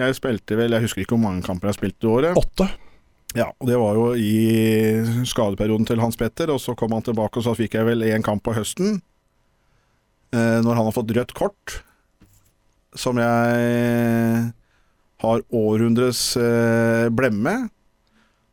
[0.00, 2.38] Jeg spilte vel, jeg husker ikke hvor mange kamper jeg spilte i året.
[2.38, 2.68] Åtte.
[3.38, 7.38] Ja, og Det var jo i skadeperioden til Hans Petter, og så kom han tilbake,
[7.38, 9.00] og så fikk jeg vel én kamp på høsten.
[10.32, 11.82] Eh, når han har fått rødt kort,
[12.96, 14.52] som jeg
[15.22, 17.70] har århundres eh, blemme.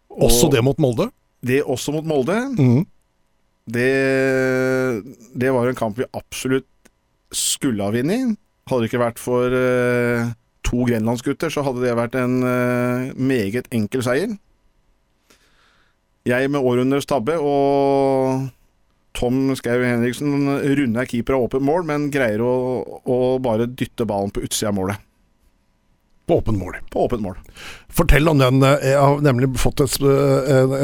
[0.10, 1.10] Og Også det mot Molde.
[1.42, 2.38] Det også mot Molde.
[2.56, 2.86] Mhm.
[3.70, 5.04] Det,
[5.38, 6.68] det var en kamp vi absolutt
[7.36, 8.38] skulle ha vunnet.
[8.70, 10.30] Hadde det ikke vært for uh,
[10.66, 14.38] to grenlandsgutter, så hadde det vært en uh, meget enkel seier.
[16.30, 18.50] Jeg med århundres tabbe og
[19.18, 22.54] Tom Skau Henriksen runder keeper av åpent mål, men greier å,
[23.02, 25.09] å bare dytte ballen på utsida av målet.
[26.30, 26.76] På åpent mål.
[26.94, 27.40] På åpent mål.
[27.90, 28.62] Fortell om den.
[28.64, 30.76] eh, Jeg har nemlig fått et eh,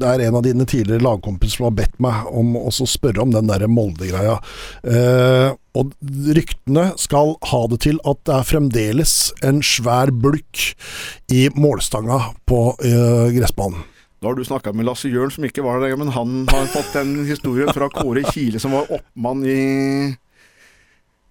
[0.00, 3.34] Det er en av dine tidligere lagkompiser som har bedt meg om å spørre om
[3.34, 4.38] den derre Molde-greia.
[4.80, 5.92] Eh, og
[6.38, 9.14] ryktene skal ha det til at det er fremdeles
[9.44, 10.70] en svær bulk
[11.34, 13.84] i målstanga på eh, gressbanen.
[14.24, 16.94] Da har du snakka med Lasse Jørn, som ikke var der, men han har fått
[16.96, 20.14] den historien fra Kåre Kile, som var oppmann i,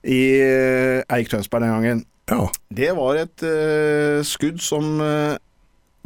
[0.05, 0.19] i
[1.09, 2.03] Eik Tønsberg den gangen.
[2.31, 2.47] Ja.
[2.71, 5.36] Det var et uh, skudd som uh,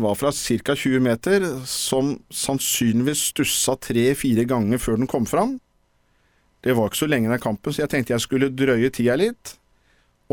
[0.01, 0.75] var fra ca.
[0.75, 5.58] 20 meter, som sannsynligvis stussa tre-fire ganger før den kom fram.
[6.65, 9.56] Det var ikke så lenge den kampen, så jeg tenkte jeg skulle drøye tida litt.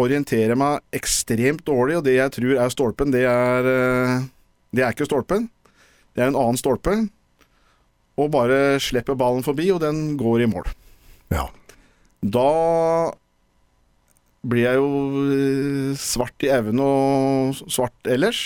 [0.01, 4.31] Orientere meg ekstremt dårlig, og det jeg tror er stolpen, det er uh,
[4.75, 5.51] Det er ikke stolpen.
[6.15, 6.97] Det er en annen stolpe.
[8.19, 10.73] Og bare slipper ballen forbi, og den går i mål.
[11.35, 11.49] ja.
[12.25, 12.49] Da
[14.49, 14.91] blir jeg jo
[15.35, 18.43] eh, svart i øynene og svart ellers.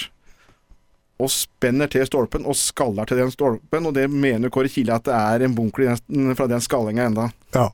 [1.18, 5.08] Og spenner til stolpen og skaller til den stolpen, og det mener Kåre Kile at
[5.08, 5.90] det er en bunkel
[6.38, 7.30] fra den skallinga enda.
[7.56, 7.70] ja.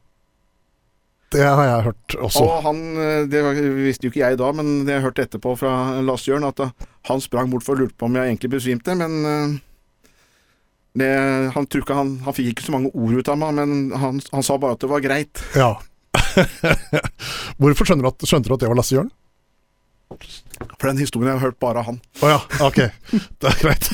[1.35, 2.45] Det har jeg hørt også.
[2.45, 3.41] Og han, eh, det
[3.75, 6.71] visste jo ikke jeg da, men det jeg hørte etterpå fra Lars Jørn, at eh,
[7.11, 9.59] han sprang bort for å lure på om jeg egentlig besvimte, men
[10.95, 11.11] det,
[11.57, 14.61] han, han, han fikk ikke så mange ord ut av meg, men han, han sa
[14.63, 15.43] bare at det var greit.
[15.59, 15.73] Ja.
[17.61, 19.13] Hvorfor skjønner du at, skjønte du at det var Lasse Jørn?
[20.79, 21.97] For den historien jeg har hørt bare av han.
[22.23, 22.81] Å ja, ok.
[23.41, 23.89] Det er greit.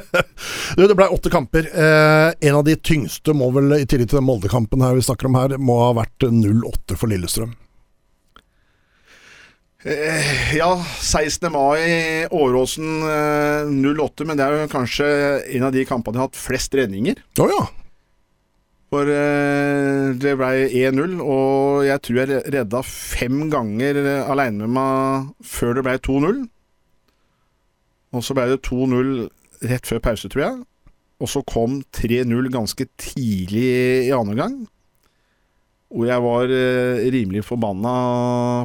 [0.76, 1.66] du, det ble åtte kamper.
[1.70, 5.30] Eh, en av de tyngste må vel, i tillegg til den Molde-kampen her vi snakker
[5.30, 7.56] om her, må ha vært 0-8 for Lillestrøm.
[9.80, 11.48] Eh, ja, 16.
[11.52, 15.06] mai, Åråsen eh, 08, men det er jo kanskje
[15.56, 17.22] en av de kampene jeg har hatt flest redninger.
[17.40, 17.62] Å ja.
[18.90, 24.74] For eh, det ble 1-0, og jeg tror jeg redda fem ganger eh, aleine med
[24.74, 26.40] meg før det ble 2-0.
[28.10, 29.14] Og så ble det 2-0
[29.70, 30.58] rett før pause, tror jeg.
[31.22, 33.70] Og så kom 3-0 ganske tidlig
[34.08, 34.60] i andre gang.
[35.94, 37.96] Hvor jeg var eh, rimelig forbanna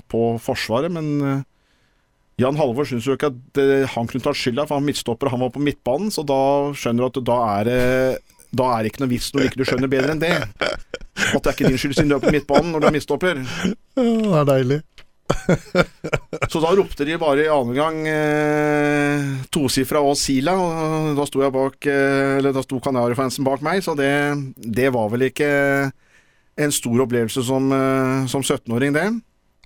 [0.09, 1.45] på Forsvaret, men
[2.41, 3.59] Jan Halvor syns jo ikke at
[3.93, 7.13] han kunne tatt skylda, for han midtstopper, han var på midtbanen, så da skjønner du
[7.13, 7.83] at da er det
[8.55, 10.33] da er det ikke noe vits når ikke du skjønner bedre enn det.
[10.35, 13.41] At det er ikke din skyld siden du er på midtbanen når du er midtstopper.
[13.41, 14.81] Ja, Det er deilig.
[16.51, 21.41] Så da ropte de bare i annen gang eh, tosifra og Sila, og da sto
[21.41, 24.11] jeg bak eh, Eller da sto Kanarifansen bak meg, så det,
[24.55, 25.49] det var vel ikke
[26.61, 29.07] en stor opplevelse som, eh, som 17-åring, det.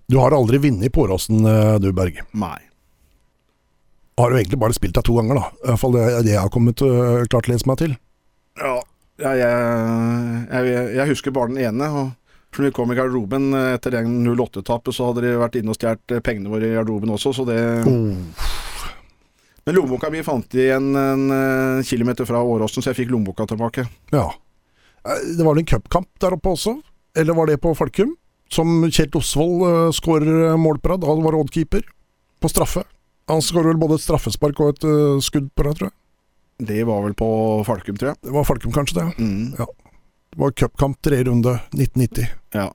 [0.10, 2.24] Du har aldri vunnet på Åråsen, eh, du Berge.
[2.32, 2.58] Nei.
[4.20, 5.52] Har du egentlig bare spilt deg to ganger, da.
[5.64, 7.94] I hvert fall det, det jeg har kommet øh, klart lese meg til.
[8.60, 8.78] Ja,
[9.20, 11.90] jeg, jeg, jeg, husker bare den ene.
[11.90, 12.16] og
[12.58, 15.78] når vi kom i garderoben eh, etter den 08-tapet, så hadde de vært inne og
[15.78, 18.16] stjålet eh, pengene våre i garderoben også, så det Oh.
[19.68, 23.46] Men lommeboka mi fant de igjen en eh, kilometer fra Åråsen, så jeg fikk lommeboka
[23.46, 23.84] tilbake.
[24.10, 24.24] Ja.
[25.06, 26.80] Det var en cupkamp der oppe også?
[27.18, 28.16] Eller var det på Falkum?
[28.50, 31.04] Som Kjell Osvold uh, skårer mål på rad.
[31.04, 31.84] Da var rådkeeper.
[32.42, 32.82] På straffe.
[33.30, 35.96] Han skårer vel både et straffespark og et eh, skudd på rad, tror jeg.
[36.60, 37.28] Det var vel på
[37.68, 38.18] Falkum, tror jeg.
[38.26, 39.20] Det var Falkum, kanskje, det.
[39.20, 39.54] Mm.
[39.56, 42.28] Det var cupkamp tre runde 1990.
[42.54, 42.68] Ja.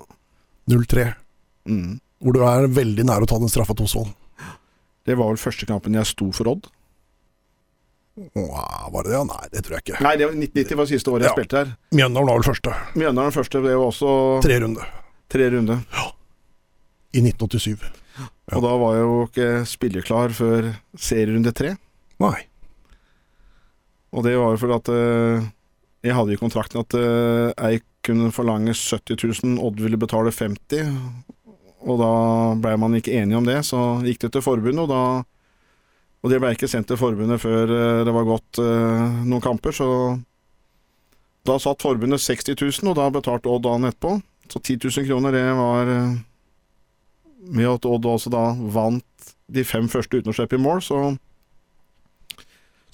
[0.70, 1.04] 0-3.
[1.68, 1.98] Mm.
[2.24, 4.14] Hvor du er veldig nær å ta den straffa til Osvold.
[5.04, 6.70] Det var vel første kampen jeg sto for Odd.
[8.16, 9.20] Åh, Var det det?
[9.26, 10.00] Nei, det tror jeg ikke.
[10.06, 11.34] Nei, det var 1990 var siste året jeg Ja.
[11.34, 11.76] spilte her.
[11.92, 12.74] Mjøndalen var vel første.
[12.94, 14.86] Mjøndalen første, det var også Tre runde.
[15.28, 15.80] tre runder.
[17.12, 17.82] I 1987.
[18.18, 18.56] Ja.
[18.56, 21.76] Og da var jeg jo ikke spilleklar før serierunde tre.
[22.20, 22.46] Nei.
[24.14, 25.46] Og det var jo fordi at eh,
[26.04, 30.90] jeg hadde i kontrakten at uh, jeg kunne forlange 70 000, Odd ville betale 50
[31.88, 32.10] Og da
[32.60, 35.00] ble man ikke enige om det, så gikk det til forbundet, og da
[36.24, 39.76] Og det ble ikke sendt til forbundet før eh, det var gått eh, noen kamper,
[39.76, 39.88] så
[41.44, 44.14] da satt forbundet 60 000, og da betalte Odd dagen etterpå.
[44.48, 46.14] Så 10 000 kroner, det var eh,
[47.52, 51.00] Med at Odd også da vant de fem første uten å slippe i mål, så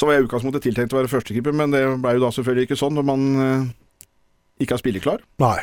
[0.01, 2.71] så var jeg i utgangspunktet tiltenkt å være førstekeeper, men det ble jo da selvfølgelig
[2.71, 3.67] ikke sånn når man eh,
[4.65, 5.25] ikke er spilleklar.
[5.43, 5.59] Nei.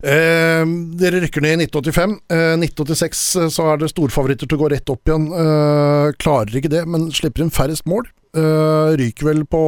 [0.00, 0.62] Eh,
[0.96, 2.14] dere rykker ned i 1985.
[2.32, 5.26] Eh, 1986 eh, så er det storfavoritter til å gå rett opp igjen.
[5.28, 8.08] Eh, klarer ikke det, men slipper inn færrest mål.
[8.36, 9.60] Eh, ryker vel på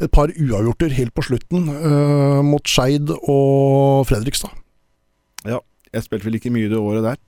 [0.00, 4.56] et par uavgjorter helt på slutten, eh, mot Skeid og Fredrikstad.
[5.90, 7.18] Jeg spilte vel ikke mye det året der.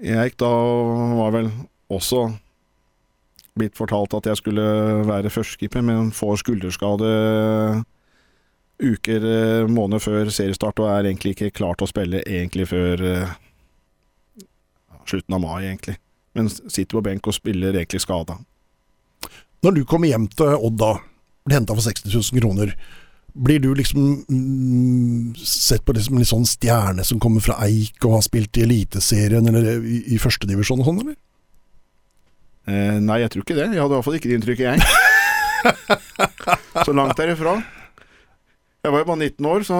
[0.00, 1.50] Jeg gikk da og var vel
[1.92, 2.26] også
[3.58, 4.64] blitt fortalt at jeg skulle
[5.06, 7.10] være førstekeeper, men får skulderskade
[8.82, 13.04] uker, eh, måneder før seriestart, og er egentlig ikke klar til å spille egentlig før
[13.06, 13.36] eh,
[15.06, 15.96] slutten av mai, egentlig.
[16.34, 18.40] Men sitter på benk og spiller egentlig skada.
[19.62, 20.96] Når du kommer hjem til Odd da,
[21.46, 22.74] blir henta for 60 000 kroner,
[23.34, 28.04] blir du liksom mm, sett på det som en sånn stjerne som kommer fra Eik
[28.06, 31.16] og har spilt i Eliteserien eller i, i førstedivisjon og sånn, eller?
[32.64, 33.66] Eh, nei, jeg tror ikke det.
[33.74, 34.78] Jeg hadde i hvert fall ikke det inntrykket, jeg.
[36.86, 37.58] så langt derifra.
[38.84, 39.78] Jeg var jo bare 19 år, så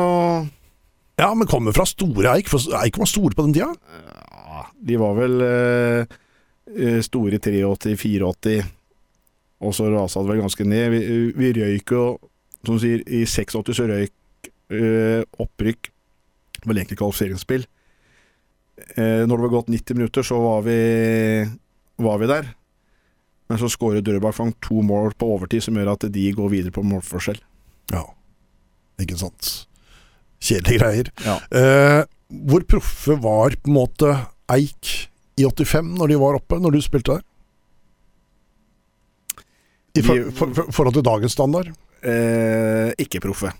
[1.20, 3.70] Ja, men kommer fra store Eik, for Eik var store på den tida.
[3.92, 6.14] ja, De var vel eh,
[6.74, 8.54] eh, store i 83-84,
[9.64, 10.88] og så rasa det vel ganske ned.
[10.94, 11.02] Vi,
[11.36, 12.06] vi røyk jo,
[12.66, 15.92] som sier, i 86 så røyk eh, opprykk.
[16.60, 17.64] Det var egentlig kvalifiseringsspill.
[18.96, 20.78] Eh, når det var gått 90 minutter, så var vi,
[22.00, 22.48] var vi der.
[23.50, 26.74] Men så skårer Drøbak Fang to mål på overtid, som gjør at de går videre
[26.74, 27.40] på målforskjell.
[27.92, 28.06] Ja,
[29.02, 29.52] ikke sant.
[30.44, 31.12] Kjedelige greier.
[31.26, 31.36] Ja.
[31.52, 32.00] Eh,
[32.48, 34.14] hvor proffe var på en måte
[34.52, 34.90] Eik
[35.40, 37.24] i 85, når de var oppe, når du spilte der?
[39.94, 41.68] I for, for, for, forhold til dagens standard?
[42.04, 43.52] eh, ikke proffe.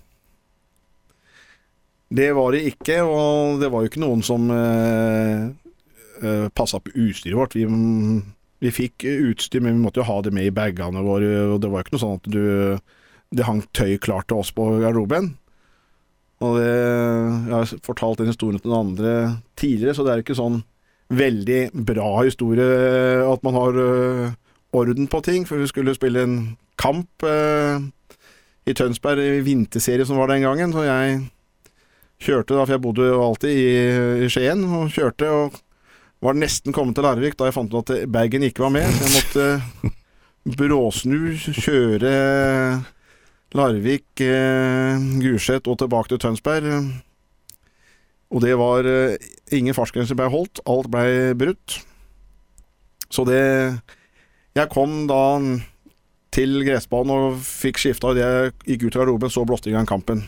[2.14, 5.47] Det var de ikke, og det var jo ikke noen som eh,
[6.23, 7.57] eh, passa på utstyret vårt.
[7.57, 7.64] Vi,
[8.64, 11.70] vi fikk utstyr, men vi måtte jo ha det med i bagene våre, og det
[11.70, 12.44] var jo ikke noe sånn at du
[13.35, 15.33] Det hang tøy klart til oss på garderoben.
[16.44, 16.68] Og det,
[17.48, 19.14] jeg har fortalt den historien til noen andre
[19.59, 20.61] tidligere, så det er ikke sånn
[21.11, 22.68] veldig bra historie
[23.27, 24.37] at man har eh,
[24.77, 26.37] orden på ting, for vi skulle spille en
[26.81, 27.83] kamp eh,
[28.70, 31.20] i Tønsberg i vinterserie som var den gangen, så jeg
[32.24, 33.68] kjørte da, for jeg bodde jo alltid i,
[34.24, 35.59] i Skien, og kjørte og
[36.22, 39.09] var nesten kommet til Larvik da jeg fant ut at bagen ikke var med, så
[39.09, 39.92] jeg måtte
[40.44, 41.18] bråsnu,
[41.57, 42.12] kjøre
[43.55, 46.70] Larvik, eh, Gulset og tilbake til Tønsberg.
[48.35, 49.16] Og det var eh,
[49.55, 51.79] Ingen fartsgrenser ble holdt, alt ble brutt.
[53.12, 53.44] Så det
[54.55, 55.22] Jeg kom da
[56.35, 59.87] til gressbanen og fikk skifta idet jeg gikk ut av garderoben, så blåste i gang
[59.87, 60.24] kampen.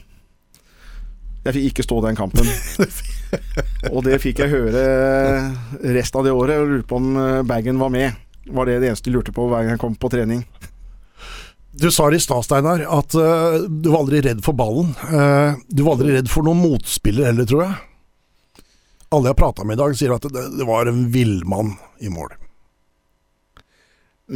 [1.46, 2.46] Jeg fikk ikke stå den kampen.
[3.94, 4.84] og det fikk jeg høre
[5.96, 8.22] resten av det året, og lurte på om eh, bagen var med.
[8.46, 10.44] Var det det eneste jeg lurte på hver gang jeg kom på trening.
[11.76, 14.94] Du sa det i stad, Steinar, at uh, du var aldri redd for ballen.
[15.10, 17.74] Uh, du var aldri redd for noen motspiller heller, tror jeg.
[19.12, 22.08] Alle jeg har prata med i dag, sier at det, det var en villmann i
[22.12, 22.32] mål.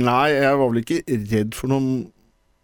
[0.04, 1.00] Nei, jeg var vel ikke
[1.32, 1.88] redd for noen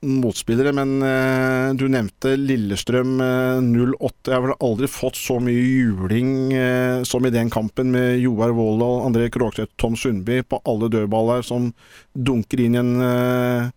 [0.07, 4.31] motspillere, men eh, du nevnte Lillestrøm eh, 08.
[4.31, 8.55] Jeg har vel aldri fått så mye juling eh, som i den kampen med Joar
[8.57, 11.73] Våldal, André Krogseth, Tom Sundby på alle dødballer som
[12.15, 13.69] dunker inn en, eh,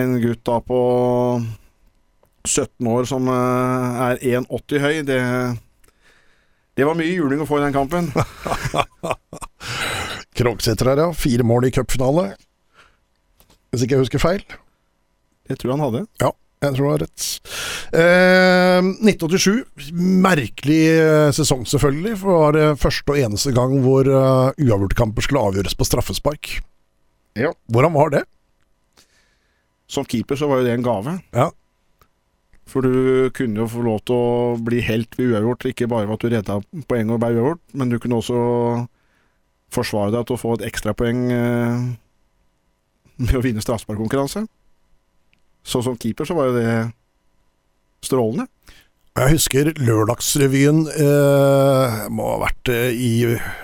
[0.00, 0.80] en gutt da på
[2.44, 4.96] 17 år som eh, er 1,80 høy.
[5.08, 5.20] Det,
[6.78, 8.12] det var mye juling å få i den kampen.
[10.38, 11.14] Krogsæter her, ja.
[11.14, 12.32] Fire mål i cupfinale.
[13.70, 14.44] Hvis ikke jeg husker feil.
[15.48, 16.04] Det tror han hadde.
[16.22, 16.32] Ja.
[16.64, 17.24] Jeg tror du har rett.
[17.92, 19.92] Eh, 1987,
[20.24, 22.14] merkelig eh, sesong selvfølgelig.
[22.22, 26.54] For det var det første og eneste gang hvor uh, uavgjortkamper skulle avgjøres på straffespark.
[27.36, 27.52] Ja.
[27.68, 28.24] Hvordan var det?
[29.90, 31.18] Som keeper så var jo det en gave.
[31.36, 31.50] Ja.
[32.70, 36.16] For du kunne jo få lov til å bli helt ved uavgjort, ikke bare ved
[36.16, 38.38] at du redda poeng og ble uavgjort, men du kunne også
[39.74, 41.84] forsvare deg til å få et ekstrapoeng eh,
[43.20, 44.46] med å vinne straffesparkkonkurranse.
[45.64, 46.74] Så som keeper så var jo det
[48.04, 48.48] strålende.
[49.14, 53.10] Jeg husker Lørdagsrevyen eh, må ha vært eh, i,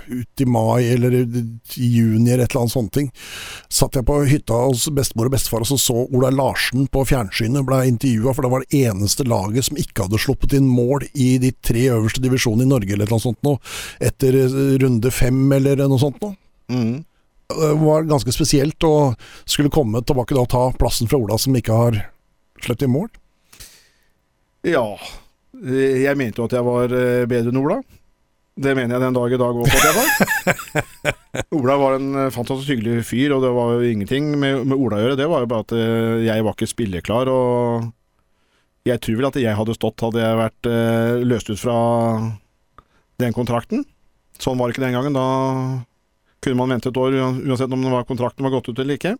[0.06, 3.08] ut i mai eller i juni eller et eller annet sånt ting.
[3.66, 7.66] Satt jeg på hytta hos bestemor og bestefar og så så Ola Larsen på fjernsynet
[7.66, 11.32] ble intervjua, for det var det eneste laget som ikke hadde sluppet inn mål i
[11.42, 13.58] de tre øverste divisjonene i Norge eller et eller annet sånt nå,
[14.06, 16.30] etter eh, runde fem eller noe sånt nå.
[16.70, 17.00] Mm.
[17.50, 19.12] Det var ganske spesielt å
[19.44, 22.02] skulle komme tilbake da og ta plassen fra Ola som ikke har
[22.60, 23.08] sluppet i mål.
[24.68, 24.84] Ja,
[25.64, 27.80] eh, jeg mente jo at jeg var eh, bedre enn Ola.
[28.60, 31.14] Det mener jeg den dag i dag òg at jeg var.
[31.60, 34.98] Ola var en eh, fantastisk hyggelig fyr, og det var jo ingenting med, med Ola
[34.98, 35.18] å gjøre.
[35.20, 37.88] Det var jo bare at eh, jeg var ikke spilleklar, og
[38.88, 41.78] jeg tror vel at jeg hadde stått hadde jeg vært eh, løst ut fra
[43.22, 43.86] den kontrakten.
[44.40, 45.16] Sånn var det ikke den gangen.
[45.16, 45.26] Da
[46.40, 49.14] kunne man vente et år uansett om var kontrakten var gått ut eller ikke.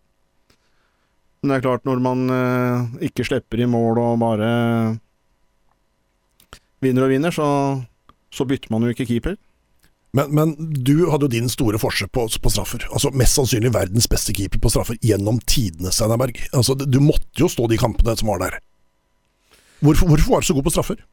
[1.41, 4.49] Men det er klart, når man eh, ikke slipper i mål og bare
[6.85, 7.47] vinner og vinner, så,
[8.33, 9.39] så bytter man jo ikke keeper.
[10.17, 12.85] Men, men du hadde jo din store forskjell på, på straffer.
[12.91, 16.41] Altså Mest sannsynlig verdens beste keeper på straffer gjennom tidene, Steinerberg.
[16.57, 18.59] Altså, du måtte jo stå de kampene som var der.
[19.81, 21.05] Hvorfor, hvorfor var du så god på straffer?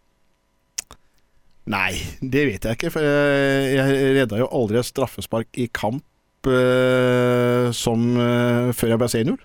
[1.67, 6.05] Nei, det vet jeg ikke, for jeg, redda jo aldri et straffespark i kamp
[6.47, 9.41] uh, som uh, før jeg ble senior.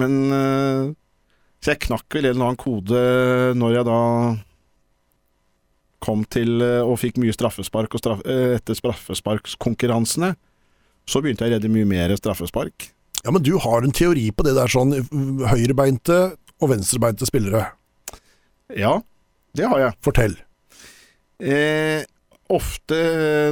[0.00, 0.94] Men uh,
[1.60, 3.02] Så jeg knakk vel en eller annen kode
[3.60, 4.00] når jeg da
[6.04, 10.34] kom til og fikk mye straffespark og straff, etter straffesparkskonkurransene.
[11.08, 12.90] Så begynte jeg å redde mye mer straffespark.
[13.22, 14.92] Ja, Men du har en teori på det der sånn
[15.48, 16.18] høyrebeinte
[16.60, 17.70] og venstrebeinte spillere.
[18.76, 18.98] Ja,
[19.56, 19.96] det har jeg.
[20.04, 20.36] Fortell.
[21.42, 22.04] Eh,
[22.52, 22.98] ofte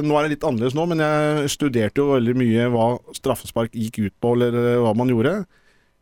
[0.05, 3.99] Nå er det litt annerledes nå, men jeg studerte jo veldig mye hva straffespark gikk
[4.05, 5.41] ut på, eller eh, hva man gjorde.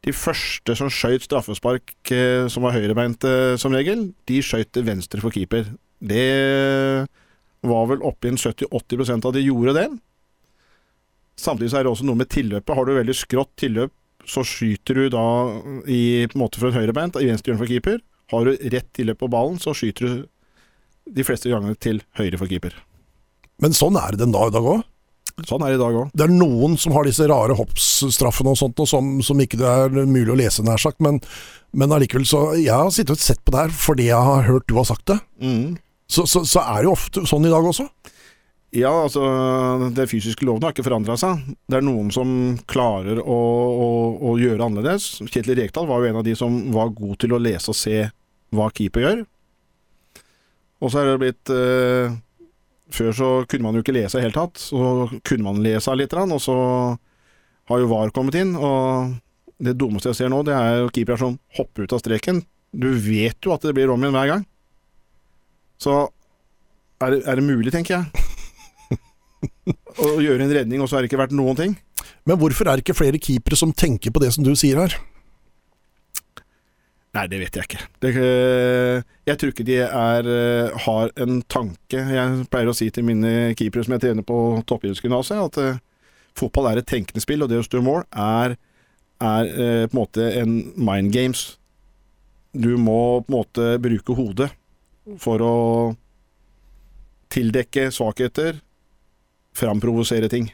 [0.02, 5.34] De første som skøyt straffespark eh, som var høyrebeinte som regel, de skøyt venstre for
[5.34, 5.70] keeper.
[6.02, 7.08] Det
[7.62, 9.88] var vel oppi en 70-80% av de gjorde det.
[11.42, 12.74] Samtidig så er det også noe med tilløpet.
[12.76, 13.94] Har du veldig skrått tilløp,
[14.30, 15.26] så skyter du da
[15.90, 18.02] i, på en måte for en høyrebeint i venstre hjørne for keeper.
[18.34, 20.26] Har du rett tilløp på ballen, så skyter du
[21.10, 22.76] de fleste gangene til høyre for keeper.
[23.62, 24.86] Men sånn er det den dag i dag òg.
[25.48, 26.12] Sånn er det i dag òg.
[26.18, 29.70] Det er noen som har disse rare hoppsstraffene og sånt, og som, som ikke det
[29.70, 31.02] er mulig å lese, nær sagt.
[31.04, 31.22] Men,
[31.78, 34.68] men allikevel, så Jeg har sittet og sett på det her fordi jeg har hørt
[34.70, 35.20] du har sagt det.
[35.42, 35.80] Mm.
[36.12, 37.88] Så, så, så er det jo ofte sånn i dag også.
[38.72, 39.22] Ja, altså
[39.96, 41.42] Det fysiske loven har ikke forandra seg.
[41.68, 42.30] Det er noen som
[42.72, 43.40] klarer å,
[43.86, 43.90] å,
[44.32, 45.18] å gjøre annerledes.
[45.28, 48.06] Kjetil Rekdal var jo en av de som var god til å lese og se
[48.56, 49.24] hva keeper gjør.
[50.82, 52.14] Og så er det blitt eh,
[52.92, 54.60] Før så kunne man jo ikke lese i det hele tatt.
[54.60, 56.56] Så kunne man lese litt, og så
[57.72, 58.56] har jo VAR kommet inn.
[58.58, 59.14] Og
[59.62, 62.42] det dummeste jeg ser nå, det er jo keepere som hopper ut av streken.
[62.72, 64.44] Du vet jo at det blir om igjen hver gang.
[65.82, 65.96] Så
[67.02, 68.28] er det, er det mulig, tenker jeg
[70.02, 71.78] å gjøre en redning, og så har det ikke vært noen ting.
[72.28, 74.96] Men hvorfor er det ikke flere keepere som tenker på det som du sier her?
[77.12, 77.86] Nei, det vet jeg ikke.
[78.00, 82.00] Det, eh, jeg tror ikke de er, eh, har en tanke.
[82.00, 85.80] Jeg pleier å si til mine keepere som jeg trener på toppidrettsgymnaset, at uh,
[86.40, 88.56] fotball er et tenkende spill, og det å stå i mål er,
[89.20, 91.58] er uh, på en måte en mind games.
[92.56, 94.48] Du må på en måte bruke hodet
[95.20, 95.56] for å
[97.32, 98.62] tildekke svakheter,
[99.52, 100.48] framprovosere ting.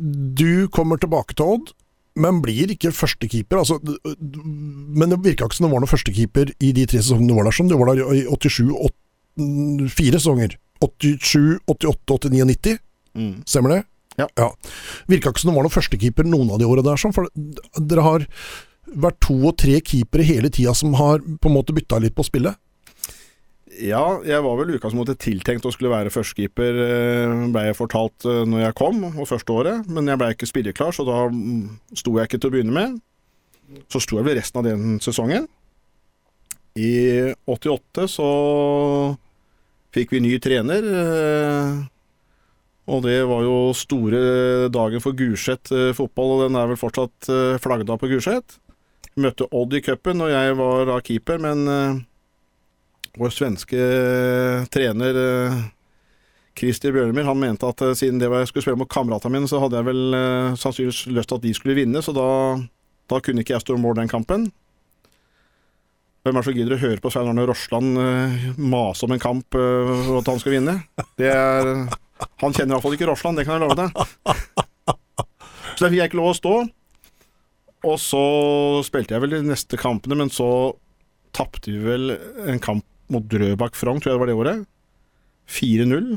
[0.00, 1.76] Du kommer tilbake til Odd,
[2.16, 3.58] men blir ikke førstekeeper.
[3.62, 3.78] Altså,
[4.22, 7.48] men det virka ikke som det var noen førstekeeper i de tre sesongene du var
[7.48, 7.56] der.
[7.56, 8.98] Som Du var der i 87, åt-
[9.40, 10.56] mm, fire sesonger.
[10.82, 12.78] 87, 88, 89 og 90.
[13.16, 13.32] Mm.
[13.46, 13.80] Stemmer det?
[14.18, 14.48] Ja.
[15.08, 17.28] Virka ikke som det var noen førstekeeper noen av de åra der, sånn, for
[17.80, 18.26] dere har
[18.92, 22.26] vært to og tre keepere hele tida som har på en måte bytta litt på
[22.26, 22.58] spillet.
[23.82, 28.42] Ja, jeg var vel utgangspunktet tiltenkt å skulle være førstekeeper, eh, ble jeg fortalt eh,
[28.46, 29.88] når jeg kom, og første året.
[29.90, 33.00] Men jeg ble ikke spilleklar, så da mm, sto jeg ikke til å begynne med.
[33.90, 35.48] Så sto jeg vel resten av den sesongen.
[36.78, 38.28] I 88 så
[39.92, 40.86] fikk vi ny trener.
[41.02, 41.82] eh,
[42.92, 47.28] Og det var jo store dagen for Gulset fotball, og den er vel fortsatt
[47.62, 48.58] flagda på Gulset.
[49.16, 52.06] møtte Odd i cupen, og jeg var da keeper, men
[53.18, 55.56] vår svenske eh, trener uh,
[56.58, 59.48] Christer Bjørnemyr han mente at eh, siden det var jeg skulle spille mot kameratene mine,
[59.50, 62.26] så hadde jeg vel eh, sannsynligvis lyst til at de skulle vinne, så da,
[63.10, 64.50] da kunne ikke jeg stå mål den kampen.
[66.22, 69.22] Hvem er det som gidder å høre på Svein Arne Rossland uh, mase om en
[69.22, 70.76] kamp uh, for at han skal vinne?
[71.18, 71.70] Er,
[72.38, 73.90] han kjenner iallfall ikke Rossland, det kan jeg love deg.
[75.72, 76.52] Så der fikk jeg ikke lov å stå.
[77.90, 78.22] Og så
[78.86, 80.46] spilte jeg vel de neste kampene, men så
[81.34, 82.14] tapte vi vel
[82.46, 84.66] en kamp mot Drøbak Frogn, tror jeg det var det året.
[85.52, 86.10] 4-0.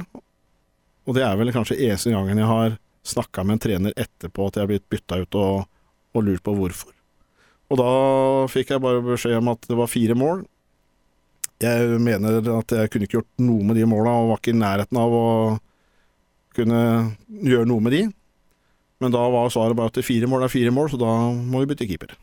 [1.06, 4.58] Og det er vel kanskje eneste gangen jeg har snakka med en trener etterpå at
[4.58, 5.70] jeg har blitt bytta ut, og,
[6.16, 6.94] og lurt på hvorfor.
[7.70, 7.92] Og da
[8.52, 10.44] fikk jeg bare beskjed om at det var fire mål.
[11.62, 14.60] Jeg mener at jeg kunne ikke gjort noe med de måla, og var ikke i
[14.60, 15.26] nærheten av å
[16.56, 16.82] kunne
[17.30, 18.04] gjøre noe med de.
[19.04, 21.70] Men da var svaret bare at fire mål er fire mål, så da må vi
[21.72, 22.16] bytte keeper.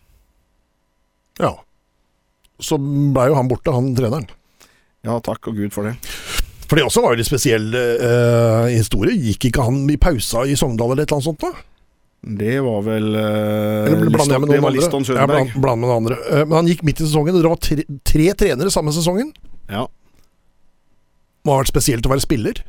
[1.41, 1.55] Ja.
[2.63, 4.29] Så blei jo han borte, han treneren.
[5.03, 5.97] Ja, takk og gud for det.
[6.69, 9.13] For det også var jo litt spesiell uh, historie.
[9.19, 11.43] Gikk ikke han i pausa i Sogndal eller et eller annet sånt?
[11.43, 11.69] da?
[12.23, 15.17] Det var vel uh, Eller blander jeg med det noen andre?
[15.19, 16.19] Ja, bland, bland med noen andre.
[16.31, 19.33] Uh, men han gikk midt i sesongen, og dere var tre, tre trenere samme sesongen.
[19.73, 19.89] Ja.
[21.43, 22.63] Må ha vært spesielt å være spiller.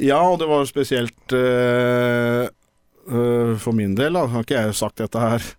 [0.00, 2.48] ja, og det var spesielt uh,
[3.60, 4.24] for min del, da.
[4.32, 5.52] Har ikke jeg sagt dette her.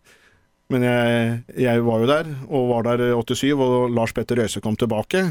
[0.73, 4.63] Men jeg, jeg var jo der, og var der i 87, og Lars Petter Røise
[4.63, 5.27] kom tilbake.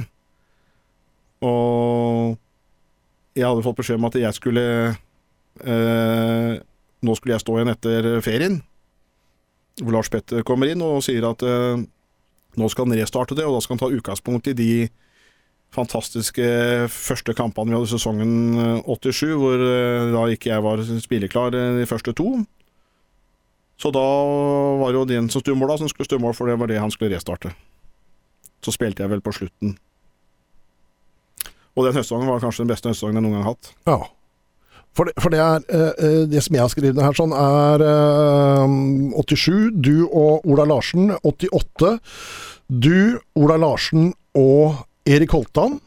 [1.43, 2.37] Og
[3.35, 6.53] jeg hadde fått beskjed om at jeg skulle eh,
[7.03, 8.61] Nå skulle jeg stå igjen etter ferien.
[9.81, 11.83] Hvor Lars Petter kommer inn og sier at eh,
[12.61, 14.73] nå skal han restarte det, og da skal han ta utgangspunkt i de
[15.73, 16.47] fantastiske
[16.93, 21.57] første kampene vi hadde i sesongen eh, 87, hvor eh, da ikke jeg var spilleklar
[21.57, 22.43] eh, de første to.
[23.81, 24.05] Så da
[24.79, 26.93] var det jo den som sto da, som skulle stå for det var det han
[26.93, 27.55] skulle restarte.
[28.63, 29.75] Så spilte jeg vel på slutten.
[31.77, 33.73] Og den høstsesongen var kanskje den beste høstsesongen jeg noen gang har hatt.
[33.89, 34.01] Ja.
[34.93, 37.33] For det, for det er eh, eh, Det som jeg har skrevet ned her, sånn
[37.33, 38.75] er eh,
[39.17, 41.15] 87, du og Ola Larsen.
[41.25, 41.95] 88,
[42.69, 45.79] du, Ola Larsen og Erik Holtan.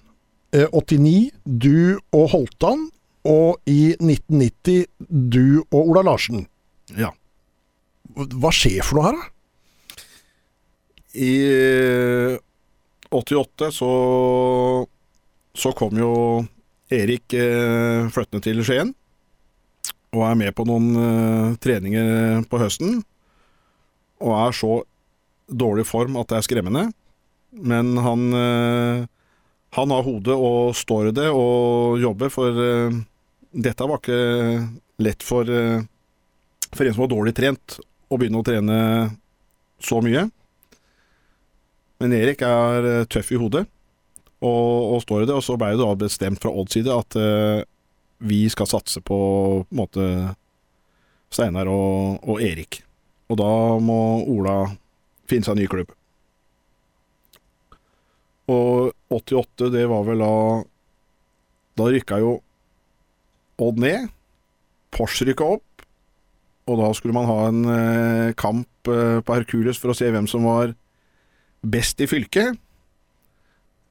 [0.55, 2.87] Eh, 89, du og Holtan.
[3.25, 6.45] Og i 1990, du og Ola Larsen.
[6.97, 7.13] Ja.
[8.15, 9.31] Hva skjer for noe her, da?
[11.15, 12.35] I eh,
[13.15, 13.89] 88 så
[15.55, 16.11] så kom jo
[16.93, 18.91] Erik eh, flyttende til Skien.
[20.15, 23.01] Og er med på noen eh, treninger på høsten.
[24.23, 24.75] Og er så
[25.47, 26.85] dårlig form at det er skremmende.
[27.55, 29.05] Men han eh,
[29.75, 32.95] Han har hodet og står i det og jobber, for eh,
[33.51, 34.19] dette var ikke
[35.03, 35.83] lett for, eh,
[36.71, 37.75] for en som var dårlig trent,
[38.07, 38.77] å begynne å trene
[39.83, 40.29] så mye.
[41.99, 43.65] Men Erik er eh, tøff i hodet
[44.43, 45.35] og, og står i det.
[45.37, 47.61] Og så ble det da bestemt fra Odds side at uh,
[48.25, 49.19] vi skal satse på,
[49.67, 50.07] på måte
[51.33, 52.81] Steinar og, og Erik.
[53.31, 54.57] Og da må Ola
[55.29, 55.93] finne seg en ny klubb.
[58.51, 60.33] Og 88, det var vel da
[61.75, 62.35] Da rykka jo
[63.57, 64.11] Odd ned.
[64.93, 65.85] Porsche rykka opp.
[66.69, 70.27] Og da skulle man ha en eh, kamp eh, på Hercules for å se hvem
[70.27, 70.73] som var
[71.65, 72.57] best i fylket.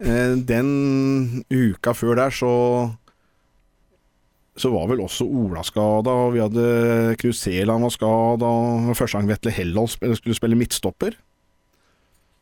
[0.03, 2.55] Eh, den uka før der så
[4.55, 8.51] så var vel også Ola skada, og vi hadde Kruseland var skada.
[8.95, 11.17] Første gang Vetle Helldal skulle spille midtstopper.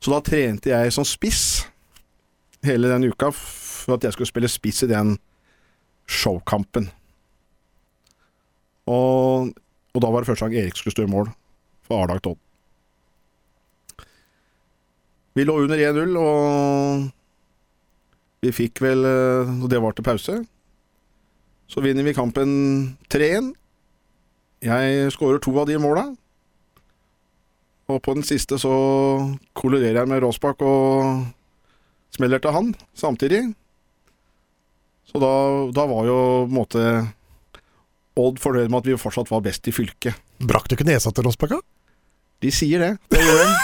[0.03, 1.63] Så da trente jeg som spiss
[2.67, 5.17] hele den uka for at jeg skulle spille spiss i den
[6.05, 6.91] showkampen.
[8.91, 9.49] Og,
[9.95, 11.31] og da var det første gang Erik skulle stå i mål
[11.87, 12.41] for Ardag Todd.
[15.33, 17.09] Vi lå under 1-0, og
[18.43, 20.35] vi fikk vel eh, Og det var til pause.
[21.71, 22.51] Så vinner vi kampen
[23.13, 23.53] 3-1.
[24.67, 26.05] Jeg skårer to av de måla.
[27.91, 28.73] Og på den siste så
[29.59, 31.25] kolorerer jeg med Råsbakk og
[32.15, 32.69] smeller til han
[32.99, 33.43] samtidig.
[35.09, 35.33] Så da,
[35.75, 36.83] da var jo på en måte
[38.13, 40.13] Odd fornøyd med at vi fortsatt var best i fylket.
[40.45, 41.57] Brakk du ikke nesa til Råsbakka?
[42.45, 42.91] De sier det.
[43.09, 43.47] Det gjør de.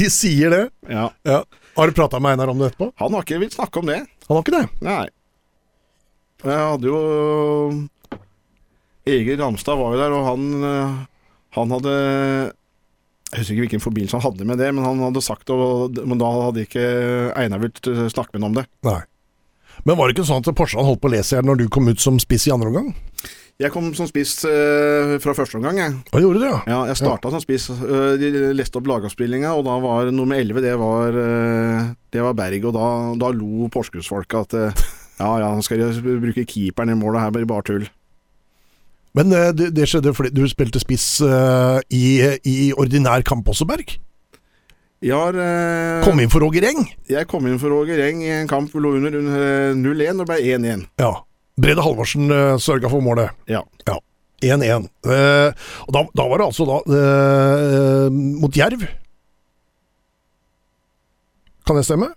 [0.00, 0.64] De sier det.
[0.90, 1.04] Ja.
[1.28, 1.44] Ja.
[1.80, 2.90] Har du prata med Einar om det etterpå?
[3.00, 4.02] Han har ikke villet snakke om det.
[4.28, 4.66] Han har ikke det?
[4.84, 5.04] Nei.
[6.44, 6.98] Jeg hadde jo
[9.08, 10.98] Egil Ramstad var jo der, og han, eh,
[11.56, 11.94] han hadde
[13.30, 16.20] Jeg husker ikke hvilken forbindelse han hadde med det, men han hadde sagt det, men
[16.20, 16.84] da hadde ikke
[17.32, 18.66] Einar villet eh, snakke med ham om det.
[18.84, 19.00] Nei.
[19.88, 21.88] Men var det ikke sånn at Porsgrunn holdt på å lese her når du kom
[21.88, 22.92] ut som spiss i andre omgang?
[23.60, 25.96] Jeg kom som spiss eh, fra første omgang, jeg.
[26.08, 26.60] Hva gjorde du, ja?
[26.70, 27.66] Ja, jeg starta som spiss.
[27.68, 32.38] Eh, de leste opp lagoppspillinga, og da var nummer 11 det var, eh, det var
[32.38, 32.64] Berg.
[32.70, 32.86] Og da,
[33.20, 34.82] da lo Porsgrunnsfolket at eh,
[35.20, 37.88] ja ja, skal de bruke keeperen i målet, her Bare tull.
[39.12, 43.96] Men det, det skjedde fordi du spilte spiss uh, i, i ordinær kamp også, Berg?
[45.02, 46.86] Jeg har uh, Kom inn for Roger Eng?
[47.10, 50.30] Jeg kom inn for Roger Eng i en kamp vi lå under under 0-1 og
[50.30, 50.86] ble 1-1.
[51.02, 51.18] Ja.
[51.58, 53.32] Brede Halvorsen uh, sørga for målet.
[53.50, 53.64] Ja.
[54.40, 54.86] 1-1.
[55.04, 55.50] Uh,
[55.84, 58.06] og da, da var det altså da uh,
[58.40, 58.86] mot Jerv.
[61.66, 62.12] Kan det stemme?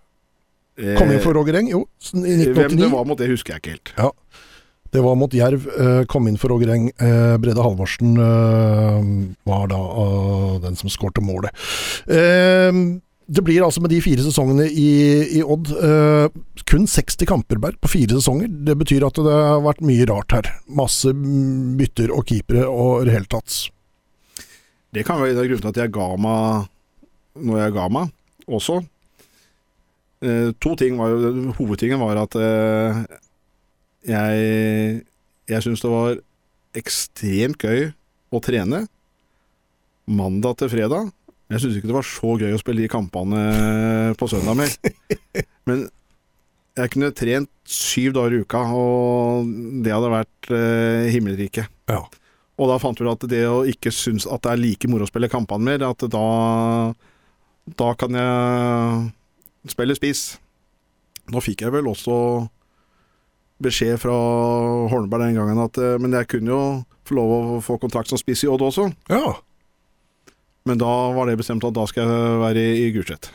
[0.98, 1.68] Kom inn for Roger Eng?
[1.70, 2.54] Jo, i 1989.
[2.58, 3.92] Hvem det var mot det, husker jeg ikke helt.
[4.00, 4.08] Ja.
[4.94, 5.68] Det var mot Jerv.
[5.74, 6.88] eh, kom inn for Roger Eng.
[7.02, 9.06] Eh, Brede Halvorsen eh,
[9.50, 11.54] var da eh, den som skårte målet.
[13.26, 14.90] Det blir altså med de fire sesongene i,
[15.40, 16.26] i Odd uh,
[16.68, 18.50] kun 60 kamper på fire sesonger.
[18.68, 20.50] Det betyr at det har vært mye rart her.
[20.68, 23.56] Masse bytter og keepere og i det hele tatt.
[24.94, 26.70] Det kan være grunnen til at jeg ga meg
[27.34, 28.12] når jeg ga meg,
[28.46, 28.82] også.
[30.24, 33.02] Uh, to ting var jo Hovedtingen var at uh,
[34.08, 35.02] jeg
[35.50, 36.20] Jeg syns det var
[36.78, 37.90] ekstremt gøy
[38.34, 38.86] å trene
[40.08, 41.12] mandag til fredag.
[41.52, 43.42] Jeg syns ikke det var så gøy å spille de kampene
[44.18, 44.74] på søndag mer.
[45.70, 45.86] Men
[46.74, 49.50] jeg kunne trent syv dager i uka, og
[49.86, 51.70] det hadde vært eh, himmelriket.
[51.92, 52.02] Ja.
[52.58, 55.10] Og da fant vi at det å ikke synes at det er like moro å
[55.10, 56.28] spille kampene mer, at da
[57.64, 60.24] Da kan jeg spille spiss.
[61.32, 62.16] Nå fikk jeg vel også
[63.64, 64.16] beskjed fra
[64.92, 66.64] Holmberg den gangen at eh, Men jeg kunne jo
[67.08, 68.90] få lov å få kontrakt som spiss i Odd også.
[69.12, 69.38] Ja.
[70.70, 73.30] Men da var det bestemt at da skal jeg være i, Gulset.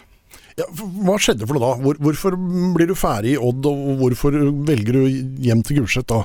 [0.56, 0.64] ja.
[0.72, 1.82] Hva skjedde for noe da?
[1.84, 2.38] Hvor, hvorfor
[2.74, 5.04] blir du ferdig i Odd, og hvorfor velger du
[5.44, 6.22] hjem til Gulset da?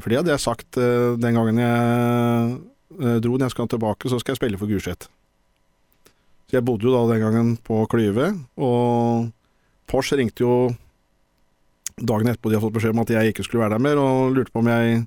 [0.00, 2.56] For det hadde jeg sagt eh, den gangen jeg
[2.98, 3.36] eh, dro.
[3.36, 5.06] Når jeg skal tilbake, så skal jeg spille for Gulset.
[6.48, 9.28] Så jeg bodde jo da den gangen på Klyve, og
[9.88, 10.54] Porsche ringte jo
[11.98, 14.32] dagen etterpå de hadde fått beskjed om at jeg ikke skulle være der mer, og
[14.32, 15.02] lurte på om jeg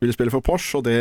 [0.00, 0.96] ville spille for Porsche, og det,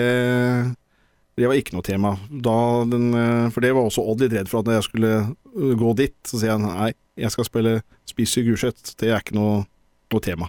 [1.35, 2.13] det var ikke noe tema.
[2.29, 2.57] Da
[2.87, 5.73] den, eh, for det var også Odd litt redd for at når jeg skulle eh,
[5.75, 7.73] gå dit, så sier jeg nei, jeg skal spille
[8.07, 8.93] Spise Gulset.
[8.99, 9.65] Det er ikke noe,
[10.13, 10.47] noe tema.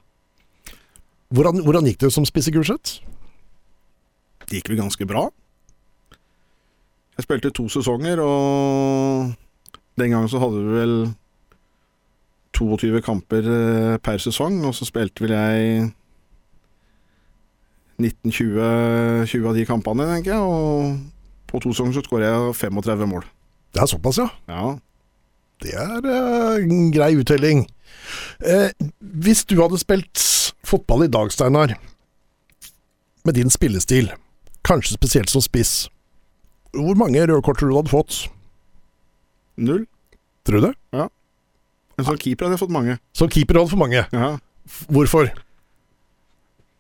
[1.35, 3.01] Hvordan, hvordan gikk det som Spise Gulset?
[4.47, 5.27] Det gikk vel ganske bra.
[7.17, 9.33] Jeg spilte to sesonger, og
[9.99, 10.97] den gangen så hadde vi vel
[12.57, 15.89] 22 kamper eh, per sesong, og så spilte vel jeg
[18.03, 23.25] 19-20 av de kampene, tenker jeg, og på to sesonger så skårer jeg 35 mål.
[23.73, 24.29] Det er såpass, ja.
[24.51, 24.75] Ja.
[25.65, 27.65] Det er eh, en grei uttelling.
[28.45, 28.71] Eh,
[29.01, 30.21] hvis du hadde spilt
[30.67, 31.77] fotball i dag, Steinar,
[33.25, 34.11] med din spillestil,
[34.67, 35.87] kanskje spesielt som spiss,
[36.77, 38.19] hvor mange røde kort tror du du hadde fått?
[39.57, 39.87] Null.
[40.45, 40.75] Tror du det?
[41.97, 42.99] Men som keeper hadde jeg fått mange.
[43.17, 44.03] Som keeper hadde for mange.
[44.13, 44.35] Ja.
[44.93, 45.31] Hvorfor?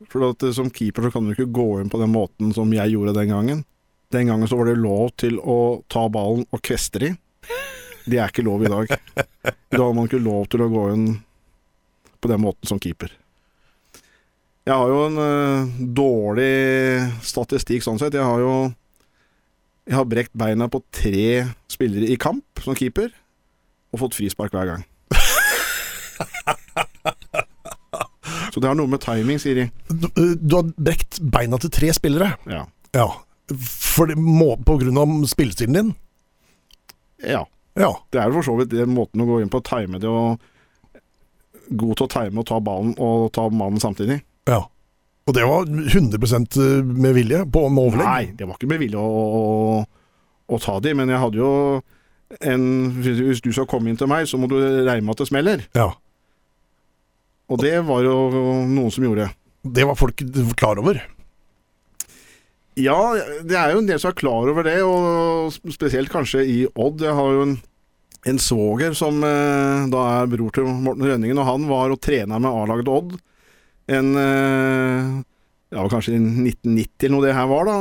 [0.05, 2.73] For at eh, som keeper så kan du ikke gå inn på den måten som
[2.75, 3.63] jeg gjorde den gangen.
[4.15, 7.13] Den gangen så var det lov til å ta ballen og kveste de.
[8.07, 8.93] Det er ikke lov i dag.
[9.43, 11.07] Da har man ikke lov til å gå inn
[12.23, 13.11] på den måten som keeper.
[14.67, 16.55] Jeg har jo en uh, dårlig
[17.27, 18.15] statistikk sånn sett.
[18.19, 18.55] Jeg har jo
[19.87, 23.13] Jeg har brekt beina på tre spillere i kamp som keeper,
[23.95, 24.87] og fått frispark hver gang.
[28.57, 29.65] Så det har noe med timing, sier de.
[29.93, 32.31] Du, eh, du har brekt beina til tre spillere.
[32.49, 32.63] Ja.
[32.97, 33.05] Ja.
[33.53, 35.91] For det må, på grunn av spillestilen din?
[37.21, 37.43] ja.
[37.77, 37.91] Ja.
[38.09, 40.09] Det er jo for så vidt den måten å gå inn på, å time det
[40.09, 40.41] og
[41.69, 44.23] God til å time og ta ballen og ta mannen samtidig.
[44.49, 44.63] ja.
[45.27, 48.07] Og det var 100 med vilje på med overlegg?
[48.07, 49.81] Nei, det var ikke med vilje å, å,
[50.47, 51.49] å ta de, men jeg hadde jo
[52.47, 52.63] en
[53.03, 55.65] Hvis du skal komme inn til meg, så må du regne med at det smeller.
[55.75, 55.89] Ja.
[57.53, 58.15] Og det var jo
[58.67, 59.29] noen som gjorde.
[59.63, 60.23] Det var folk
[60.59, 60.99] klar over.
[62.77, 62.99] Ja,
[63.47, 67.01] det er jo en del som er klar over det, og spesielt kanskje i Odd.
[67.07, 67.55] Jeg har jo en,
[68.29, 72.41] en svoger som eh, da er bror til Morten Rønningen, og han var og trena
[72.43, 73.17] med A-laget Odd.
[73.97, 75.15] En eh,
[75.75, 77.79] Ja, kanskje i 1990 eller noe det her var, da.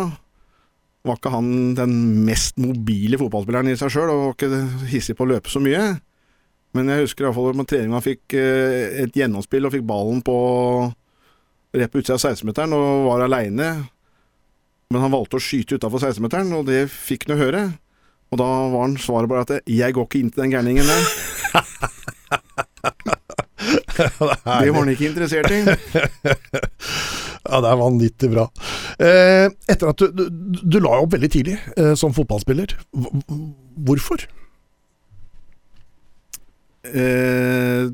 [1.06, 5.28] Var ikke han den mest mobile fotballspilleren i seg sjøl, og var ikke hissig på
[5.28, 5.84] å løpe så mye.
[6.76, 10.38] Men jeg husker iallfall på trening han fikk eh, et gjennomspill og fikk ballen på
[11.76, 13.70] rett på utsida av 16-meteren og var aleine.
[14.92, 17.64] Men han valgte å skyte utafor 16-meteren, og det fikk han jo høre.
[18.34, 21.08] Og da var han svaret bare at 'jeg går ikke inn til den gærningen der'.
[23.96, 25.64] Det var han ikke interessert i.
[27.46, 28.48] Ja, det er vanvittig bra.
[28.98, 32.74] Eh, etter at du, du, du la opp veldig tidlig eh, som fotballspiller.
[33.86, 34.26] Hvorfor?
[36.94, 37.94] Eh,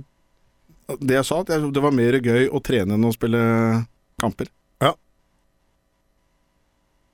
[0.99, 3.39] det jeg sa, at det var mer gøy å trene enn å spille
[4.21, 4.51] kamper.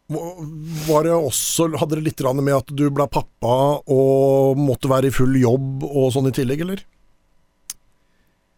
[0.07, 5.15] Var det også, Hadde det litt med at du ble pappa og måtte være i
[5.15, 6.83] full jobb og sånn i tillegg, eller?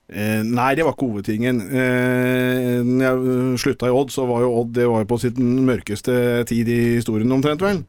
[0.09, 1.61] Eh, nei, det var ikke hovedtingen.
[1.69, 6.45] Eh, når jeg slutta i Odd, så var jo Odd det var på sitt mørkeste
[6.49, 7.81] tid i historien omtrent, vel.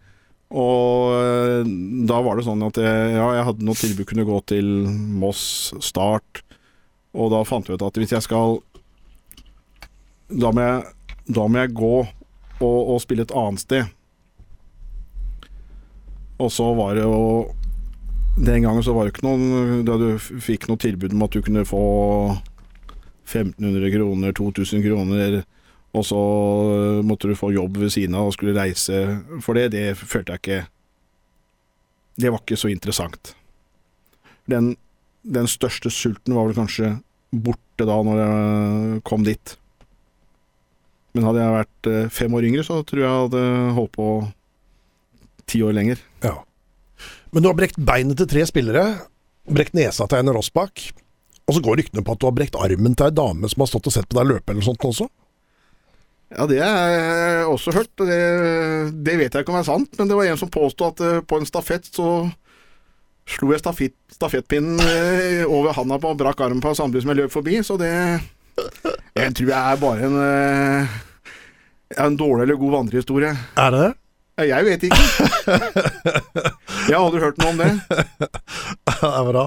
[0.51, 1.68] Og eh,
[2.11, 5.70] da var det sånn at jeg, ja, jeg hadde noe tilbud kunne gå til Moss,
[5.84, 6.42] Start,
[7.14, 8.61] og da fant vi ut at hvis jeg skal
[10.30, 10.82] Da må jeg,
[11.26, 13.88] da må jeg gå og, og spille et annet sted.
[16.38, 17.51] Og så var det jo
[18.38, 21.42] Den gangen så var det ikke noen Da du fikk noe tilbud om at du
[21.44, 21.82] kunne få
[23.30, 25.42] 1500 kroner, 2000 kroner,
[25.91, 26.20] og så
[27.07, 29.01] måtte du få jobb ved siden av og skulle reise
[29.43, 29.72] for det.
[29.74, 30.61] Det følte jeg ikke
[32.20, 33.32] Det var ikke så interessant.
[34.51, 34.74] Den,
[35.22, 36.99] den største sulten var vel kanskje
[37.30, 39.57] borte da når jeg kom dit.
[41.14, 43.45] Men hadde jeg vært eh, fem år yngre, så tror jeg hadde
[43.78, 44.09] holdt på
[45.51, 46.03] ti år lenger.
[46.22, 46.36] Ja.
[47.34, 48.84] Men du har brekt beinet til tre spillere,
[49.51, 50.91] brekt nesa til Einar Rossbakk,
[51.47, 53.70] og så går ryktene på at du har brekt armen til ei dame som har
[53.72, 55.09] stått og sett på deg løpe eller sånt også?
[56.31, 57.91] Ja, det har jeg også hørt.
[57.99, 58.18] Det,
[59.03, 61.22] det vet jeg ikke om er sant, men det var en som påstod at eh,
[61.26, 62.11] på en stafett så
[63.31, 67.20] slo jeg stafett, stafettpinnen eh, over handa på og brakk armen på samtidig som jeg
[67.22, 67.91] løp forbi, så det
[69.16, 70.95] Jeg tror jeg er bare en, eh,
[72.07, 73.35] en dårlig eller god vandrehistorie.
[73.59, 73.93] Er det det?
[74.41, 75.03] Jeg vet ikke.
[76.89, 77.72] Jeg har aldri hørt noe om det.
[79.01, 79.43] Det er bra.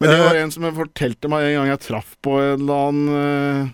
[0.00, 3.72] Men det var en som fortalte meg en gang jeg traff på en eller annen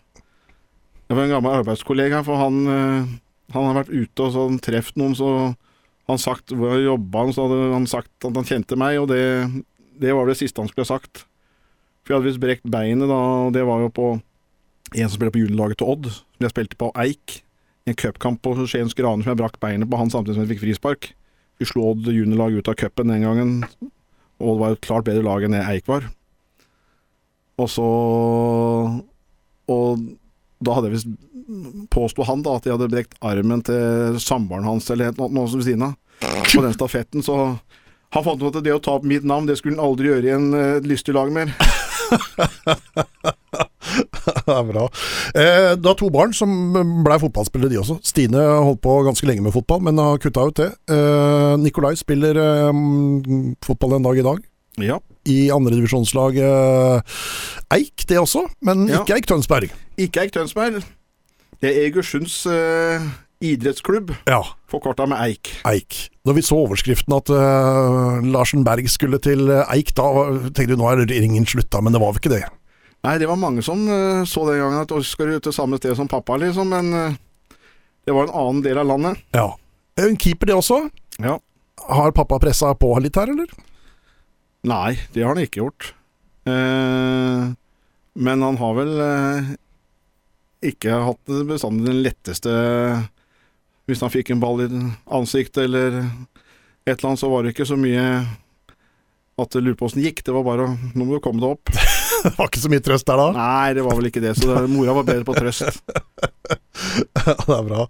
[1.11, 3.07] Det var en gammel arbeidskollega, for han, eh,
[3.51, 5.31] han har vært ute og sånn truffet noen, så
[6.07, 9.09] han sagt hvor jeg jobba han, så hadde han sagt at han kjente meg, og
[9.11, 9.25] det,
[9.99, 11.25] det var det siste han skulle ha sagt.
[12.05, 15.35] For jeg hadde visst brekt beinet da, og det var jo på en som spilte
[15.35, 17.41] på juniorlaget til Odd, som jeg spilte på Eik.
[17.89, 20.53] I en cupkamp på Skiens Graner som jeg brakk beinet på han samtidig som jeg
[20.55, 21.11] fikk frispark.
[21.59, 23.53] Vi slo Odd juniorlag ut av cupen den gangen,
[24.39, 26.07] og det var et klart bedre lag enn det Eik var.
[27.59, 27.91] Og så
[29.71, 30.07] Og
[30.61, 31.11] da hadde jeg visst
[31.91, 35.65] Påsto han da at de hadde brekt armen til samboeren hans eller noe, noe ved
[35.67, 35.97] siden av.
[36.21, 37.57] På den stafetten, så
[38.15, 40.29] han fant ut at det å ta opp mitt navn, det skulle han aldri gjøre
[40.29, 41.51] i en uh, lystig lag mer.
[44.31, 44.85] Det er bra.
[45.35, 46.51] Eh, du har to barn som
[47.05, 47.99] ble fotballspillere, de også.
[48.07, 50.69] Stine holdt på ganske lenge med fotball, men har kutta ut det.
[50.91, 52.83] Eh, Nikolai spiller eh,
[53.65, 54.43] fotball en dag i dag.
[54.79, 55.01] Ja.
[55.29, 57.19] I andredivisjonslaget eh,
[57.77, 59.03] Eik, det også, men Ja.
[59.03, 59.71] ikke Eik Tønsberg.
[59.99, 60.83] Ikke Eik Tønsberg.
[61.61, 63.03] Det er Egersunds uh,
[63.45, 65.51] idrettsklubb, Ja, forkorta med Eik.
[65.69, 65.99] Eik.
[66.25, 70.07] Da vi så overskriften at uh, Larsen Berg skulle til eh, Eik, da
[70.55, 72.47] tenkte du nå er ringen slutta, men det var vel ikke det?
[73.05, 75.81] Nei, det var mange som uh, så den gangen at Oskar er ute til samme
[75.81, 77.19] sted som pappa, liksom, men eh,
[78.09, 79.21] det var en annen del av landet.
[79.37, 79.51] Ja.
[80.01, 80.83] En keeper, det også.
[81.21, 81.39] Ja.
[81.89, 83.53] Har pappa pressa på litt her, eller?
[84.69, 85.93] Nei, det har han ikke gjort.
[86.49, 87.47] Eh,
[88.21, 89.51] men han har vel eh,
[90.73, 92.53] ikke hatt bestandig den letteste
[93.89, 94.69] Hvis han fikk en ball i
[95.17, 98.05] ansiktet eller et eller annet, så var det ikke så mye
[99.41, 99.65] at det
[100.05, 100.25] gikk.
[100.25, 102.00] Det var bare å Nå må du komme deg opp.
[102.25, 103.29] Det var ikke så mye trøst der da?
[103.37, 104.35] Nei, det var vel ikke det.
[104.39, 105.81] Så det, mora var bedre på trøst.
[107.21, 107.85] Det er bra.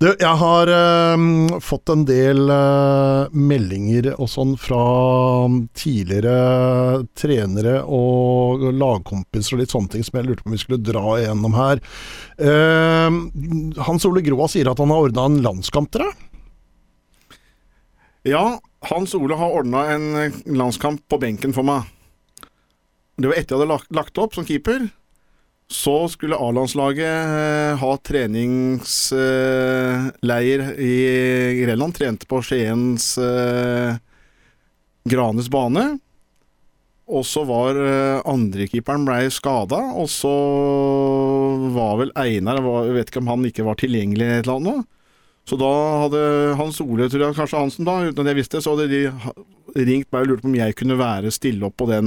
[0.00, 1.24] Du, jeg har eh,
[1.64, 4.80] fått en del eh, meldinger og sånn fra
[5.76, 10.80] tidligere trenere og lagkompiser og litt sånne ting som jeg lurte på om vi skulle
[10.82, 11.84] dra igjennom her.
[12.40, 13.20] Eh,
[13.86, 16.26] Hans Ole Groa sier at han har ordna en landskamp til deg.
[18.30, 18.44] Ja,
[18.90, 20.10] Hans Ole har ordna en
[20.48, 21.88] landskamp på benken for meg.
[23.20, 24.80] Det var etter jeg hadde lagt, lagt opp som keeper.
[25.70, 30.94] Så skulle A-landslaget eh, ha treningsleir i
[31.60, 31.94] Grenland.
[31.94, 33.94] Trente på Skiens eh,
[35.06, 35.98] Granes bane.
[37.10, 40.34] Og så var eh, andrekeeperen blei skada, og så
[41.76, 44.80] var vel Einar Jeg vet ikke om han ikke var tilgjengelig et eller annet.
[45.48, 45.72] Så da
[46.04, 46.20] hadde
[46.58, 49.10] Hans Ole, tror jeg kanskje Hansen da, uten at jeg visste, så hadde de
[49.78, 52.06] ringt meg og lurt på om jeg kunne være stille opp på den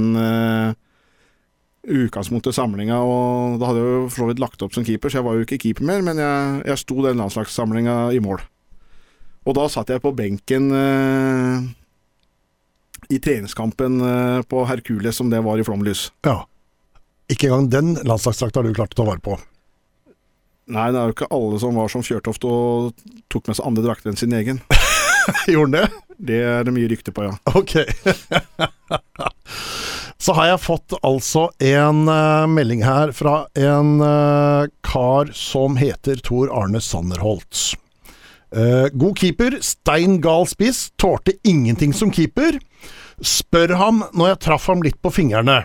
[1.84, 5.20] utgangspunktet samlinga, og da hadde jeg jo for så vidt lagt opp som keeper, så
[5.20, 8.42] jeg var jo ikke keeper mer, men jeg, jeg sto den landslagssamlinga i mål.
[9.44, 11.66] Og da satt jeg på benken eh,
[13.12, 16.08] i treningskampen eh, på Hercules, som det var i flomlys.
[16.24, 16.42] Ja.
[17.32, 19.36] Ikke engang den landslagsdrakta har du klart å ta vare på.
[20.72, 23.84] Nei, det er jo ikke alle som var som Fjørtoft og tok med seg andre
[23.84, 24.62] drakter enn sin egen.
[25.52, 25.86] Gjorde han det?
[26.24, 27.36] Det er det mye rykte på, ja.
[27.52, 27.76] Ok.
[30.24, 36.22] Så har jeg fått altså en uh, melding her fra en uh, kar som heter
[36.24, 37.74] Tor Arne Sannerholt.
[38.54, 42.56] Uh, god keeper, stein gal spiss, tålte ingenting som keeper.
[43.20, 45.58] Spør ham når jeg traff ham litt på fingrene,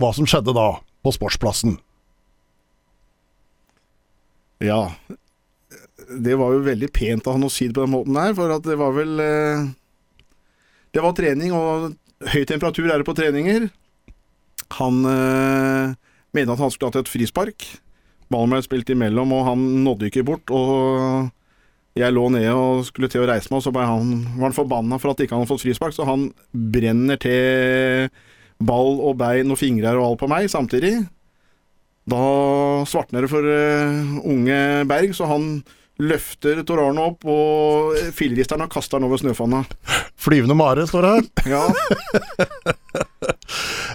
[0.00, 0.70] hva som skjedde da,
[1.04, 1.76] på sportsplassen.
[4.64, 4.86] Ja.
[6.08, 8.56] Det var jo veldig pent av han å si det på den måten der, for
[8.56, 9.66] at det var vel eh,
[10.96, 11.92] Det var trening, og
[12.32, 13.68] høy temperatur er det på treninger.
[14.76, 15.94] Han øh,
[16.36, 17.66] mente at han skulle hatt et frispark.
[18.28, 20.52] Ballen ble spilt imellom, og han nådde ikke bort.
[20.52, 21.30] Og
[21.98, 24.98] jeg lå nede og skulle til å reise meg, og så han, var han forbanna
[25.00, 28.10] for at ikke han hadde fått frispark, så han brenner til
[28.58, 30.94] ball og bein og fingrer og alt på meg samtidig.
[32.08, 32.22] Da
[32.88, 35.50] svartner det for uh, unge Berg, så han
[35.98, 39.64] løfter Tor opp, og filleristeren og kaster han over snøfonna.
[40.18, 41.56] Flyvende mare, står det her.
[41.56, 42.76] Ja.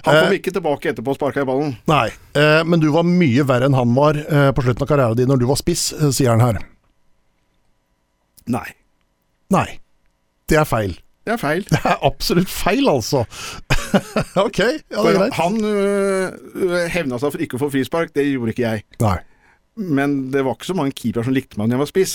[0.04, 1.74] Han kom ikke tilbake etterpå og sparka i ballen.
[1.88, 5.16] Nei, eh, men du var mye verre enn han var eh, på slutten av karrieren
[5.18, 6.60] din når du var spiss, eh, sier han her.
[8.52, 8.66] Nei,
[9.54, 9.78] Nei,
[10.50, 10.94] det er feil.
[11.24, 11.62] det er feil.
[11.72, 13.22] Det er absolutt feil, altså.
[14.46, 15.36] ok, ja, det er greit.
[15.38, 18.84] han øh, hevna seg for ikke å få frispark, det gjorde ikke jeg.
[19.04, 19.18] Nei.
[19.76, 22.14] Men det var ikke så mange keepere som likte meg når jeg var spiss.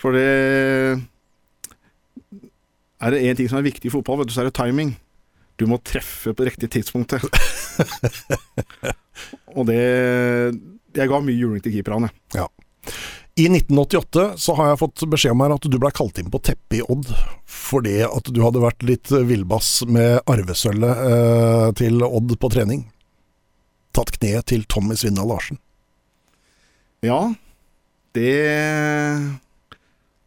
[0.00, 1.00] For det
[3.00, 4.94] Er det én ting som er viktig i fotball, vet du, så er det timing.
[5.60, 7.22] Du må treffe på riktig tidspunktet.
[9.54, 9.82] Og det
[10.94, 12.10] Jeg ga mye juling til keeperne.
[12.34, 12.48] Ja.
[13.34, 16.38] I 1988 så har jeg fått beskjed om her at du ble kalt inn på
[16.38, 17.08] teppet i Odd
[17.50, 22.84] fordi at du hadde vært litt villbass med arvesølvet eh, til Odd på trening.
[23.94, 25.58] Tatt kneet til Tommy Svindal Larsen.
[27.02, 27.34] Ja,
[28.14, 28.30] det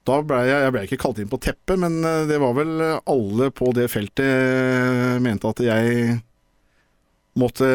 [0.07, 2.73] Da ble jeg Jeg ble ikke kalt inn på teppet, men eh, det var vel
[3.03, 6.17] alle på det feltet mente at jeg
[7.37, 7.67] måtte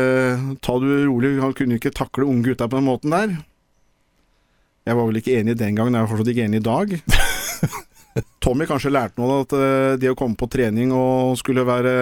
[0.64, 1.36] ta det rolig.
[1.42, 3.36] Han kunne ikke takle unge gutter på den måten der.
[4.82, 6.96] Jeg var vel ikke enig den gangen, jeg er fortsatt ikke enig i dag.
[8.42, 11.92] Tommy kanskje lærte noe, at eh, det å komme på trening og skulle være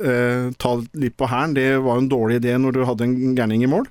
[0.00, 3.66] eh, ta litt på hæren, det var en dårlig idé når du hadde en gærning
[3.66, 3.88] i mål.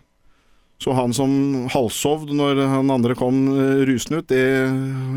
[0.79, 1.31] Så han som
[1.73, 4.43] halvsovd når han andre kom eh, rusende ut, det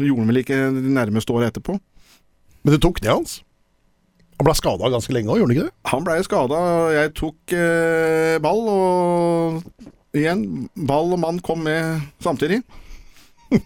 [0.03, 1.79] gjorde han vel ikke de nærmeste åra etterpå.
[2.63, 3.41] Men du tok det hans?
[4.41, 5.91] Han ble skada ganske lenge òg, gjorde han ikke det?
[5.93, 6.61] Han blei skada,
[6.97, 12.63] jeg tok eh, ball, og igjen, ball og mann kom med samtidig.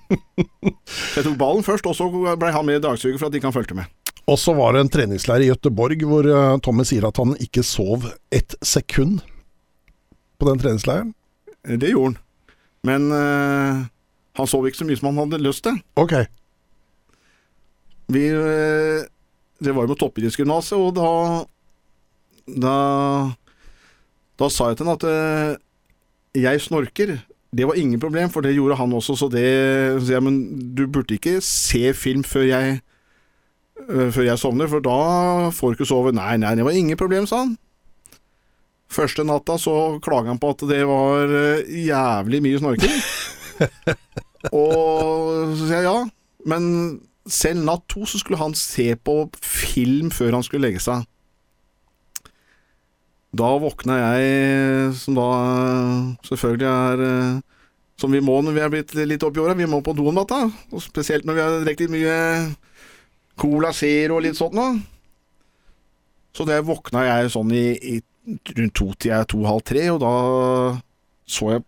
[1.17, 3.55] Jeg tok ballen først, og så blei han med i dagsuget for at ikke han
[3.55, 3.87] fulgte med.
[4.27, 7.63] Og så var det en treningsleir i Gøteborg hvor eh, Tommy sier at han ikke
[7.65, 9.23] sov ett sekund
[10.37, 11.15] på den treningsleiren.
[11.67, 12.23] Det gjorde han.
[12.87, 13.85] Men eh,
[14.39, 15.79] han sov ikke så mye som han hadde lyst til.
[15.99, 16.15] Ok.
[18.13, 19.07] Vi eh,
[19.59, 21.11] Det var jo på toppidrettsgymnaset, og da
[22.47, 22.75] Da
[24.39, 25.57] Da sa jeg til han at eh,
[26.37, 27.17] jeg snorker.
[27.57, 30.87] Det var ingen problem, for det gjorde han også, så det Så jeg, men du
[30.87, 32.81] burde ikke se film før jeg
[33.89, 36.13] øh, Før jeg sovner, for da får du ikke sove.
[36.13, 37.57] Nei, nei, det var ingen problem, sa han.
[38.97, 39.75] Første natta så
[40.05, 42.95] klaga han på at det var øh, jævlig mye snorking.
[44.57, 45.99] Og så sier jeg ja,
[46.49, 46.65] men
[47.27, 51.05] selv natt to så skulle han se på film før han skulle legge seg.
[53.37, 55.29] Da våkna jeg, som da
[56.25, 57.43] selvfølgelig er eh,
[58.01, 59.55] Som vi må når vi er blitt litt oppi åra.
[59.57, 60.43] Vi må på do om natta.
[60.69, 62.17] Og spesielt når vi har drukket litt mye
[63.41, 64.75] Cola Zero og litt sånt noe.
[66.37, 67.95] Så det våkna jeg sånn i, i
[68.27, 70.13] rundt to-tida, to-halv tre, og da
[71.27, 71.65] så jeg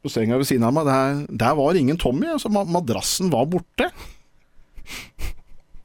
[0.00, 2.30] på senga ved siden av meg, der, der var ingen Tommy.
[2.32, 3.90] Altså, madrassen var borte.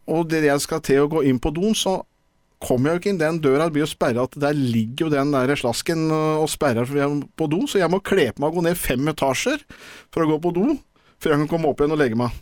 [0.07, 1.99] Og det jeg skal til å gå inn på doen, så
[2.63, 3.67] kommer jeg jo ikke inn den døra.
[3.67, 7.65] Det blir jo sperra der ligger jo den der slasken øh, og sperrer på do,
[7.67, 9.61] så jeg må kle på meg og gå ned fem etasjer
[10.13, 10.69] for å gå på do.
[11.21, 12.33] Før jeg kan komme opp igjen og legge meg.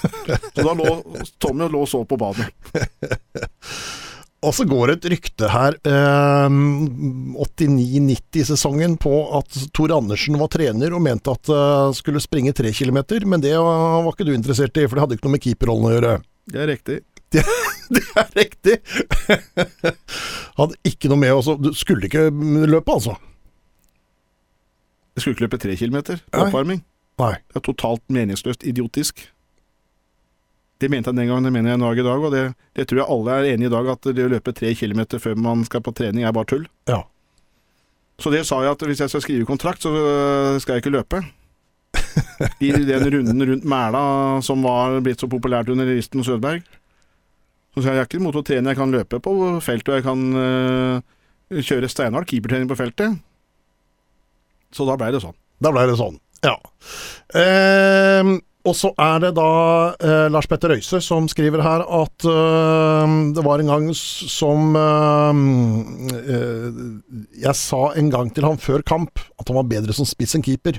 [0.00, 0.90] Så da lå
[1.42, 2.46] Tommy og lå og sov på badet.
[4.40, 10.92] Og så går det et rykte her, eh, 89-90-sesongen, på at Tor Andersen var trener
[10.96, 14.86] og mente at eh, skulle springe tre kilometer, men det var ikke du interessert i,
[14.88, 16.14] for det hadde ikke noe med keeperrollen å gjøre.
[16.50, 16.96] Det er riktig.
[17.30, 17.44] Det,
[17.94, 18.74] det er riktig!
[20.58, 22.26] hadde ikke noe med også, Du skulle ikke
[22.66, 23.14] løpe, altså?
[25.14, 26.80] Jeg skulle ikke løpe tre kilometer oppvarming.
[27.22, 27.34] Nei.
[27.52, 29.30] Det er totalt meningsløst idiotisk.
[30.80, 32.44] Det mente jeg den gangen, det mener jeg i dag i dag, og det,
[32.78, 35.36] det tror jeg alle er enige i dag, at det å løpe tre kilometer før
[35.36, 36.64] man skal på trening er bare tull.
[36.88, 37.02] Ja.
[38.20, 39.92] Så det sa jeg at hvis jeg skal skrive kontrakt, så
[40.60, 41.20] skal jeg ikke løpe.
[42.64, 44.02] I den runden rundt Mæla
[44.44, 46.64] som var blitt så populært under Risten Sødberg.
[47.74, 49.98] Så sa jeg jeg er ikke imot å trene, jeg kan løpe på feltet, og
[50.00, 53.20] jeg kan øh, kjøre steinhard keepertrening på feltet.
[54.74, 55.36] Så da blei det sånn.
[55.62, 56.16] Da ble det sånn,
[56.46, 56.56] ja.
[57.36, 58.32] Eh,
[58.70, 59.50] og så er det da
[59.98, 65.40] eh, Lars Petter Røise som skriver her at eh, det var en gang som eh,
[66.20, 66.80] eh,
[67.42, 70.46] Jeg sa en gang til han før kamp at han var bedre som spiss enn
[70.46, 70.78] keeper.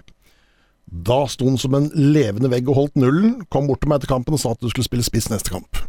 [0.92, 3.42] Da sto han som en levende vegg og holdt nullen.
[3.52, 5.82] Kom bort til meg etter kampen og sa at du skulle spille spiss neste kamp.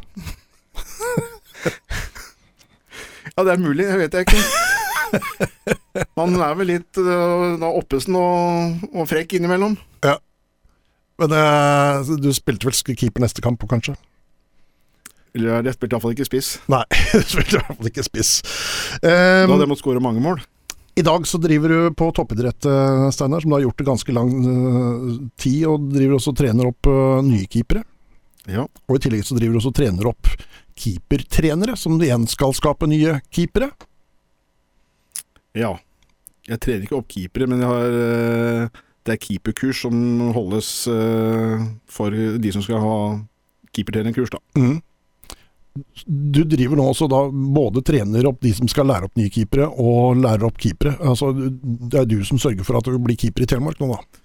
[3.33, 4.41] Ja, det er mulig, det vet jeg ikke.
[6.19, 9.79] Man er vel litt øh, oppesen og, og frekk innimellom.
[11.21, 13.97] Men uh, du spilte vel keeper neste kamp, kanskje?
[15.33, 16.57] Eller jeg spilte iallfall ikke spiss.
[16.73, 16.83] Nei,
[17.15, 18.33] jeg spilte i hvert fall ikke spiss.
[19.01, 20.43] Um, Da hadde jeg måttet skåre mange mål.
[20.93, 24.13] I dag så driver du på toppidrett, eh, Steinar, som du har gjort det ganske
[24.13, 27.81] lang eh, tid, og driver også og trener opp uh, nye keepere.
[28.45, 28.67] Ja.
[28.91, 30.29] Og i tillegg så driver du også og trener opp
[30.77, 33.71] keepertrenere, som igjen skal skape nye keepere.
[35.57, 35.73] ja.
[36.43, 39.95] Jeg trener ikke opp keepere, men jeg har øh, det er keeperkurs som
[40.37, 42.97] holdes øh, for de som skal ha
[43.75, 44.41] keepertrenerkurs, da.
[44.59, 44.81] Mm.
[46.05, 49.71] Du driver nå også da både trener opp de som skal lære opp nye keepere,
[49.71, 50.99] og lærer opp keepere.
[51.01, 54.23] Altså, det er du som sørger for at du blir keeper i Telemark nå, da.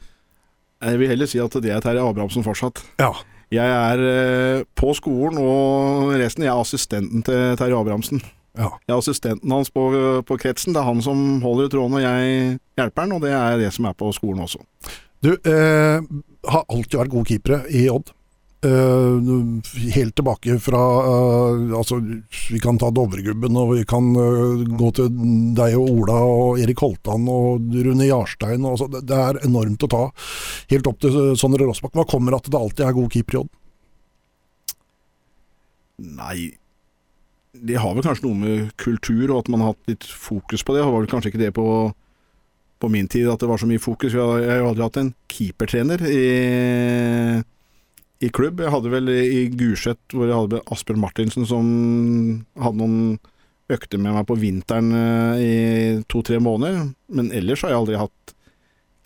[0.91, 2.83] Jeg vil heller si at det er Terje Abrahamsen fortsatt.
[3.01, 3.13] Ja.
[3.49, 8.21] Jeg er øh, på skolen, og resten jeg er assistenten til Terje Abrahamsen.
[8.57, 8.69] Ja.
[8.87, 9.87] Jeg er assistenten hans på,
[10.27, 10.75] på kretsen.
[10.75, 13.73] Det er han som holder i tråden, og jeg hjelper han, og det er det
[13.75, 14.61] som er på skolen også.
[15.23, 15.97] Du, eh,
[16.47, 18.13] har alltid vært gode keepere i Odd.
[18.65, 21.99] Eh, helt tilbake fra eh, Altså,
[22.49, 25.11] vi kan ta Dovregubben, og vi kan eh, gå til
[25.57, 28.65] deg og Ola og Erik Holtan og Rune Jarstein.
[28.65, 30.03] Og, så, det, det er enormt å ta.
[30.73, 31.93] Helt opp til Sondre Rossbakk.
[31.97, 33.53] Hva kommer at det alltid er gode keepere i Odd?
[36.17, 36.39] Nei,
[37.61, 40.75] det har vel kanskje noe med kultur og at man har hatt litt fokus på
[40.75, 40.83] det.
[40.83, 41.67] Det var vel kanskje ikke det på,
[42.81, 44.15] på min tid at det var så mye fokus.
[44.15, 46.25] Jeg har, jo aldri hatt en keepertrener i,
[48.23, 48.61] i klubb.
[48.63, 51.73] Jeg hadde vel i Gulset hvor jeg hadde Asbjørn Martinsen som
[52.59, 53.17] hadde noen
[53.73, 55.55] økter med meg på vinteren eh, i
[56.07, 56.91] to-tre måneder.
[57.11, 58.35] Men ellers har jeg aldri hatt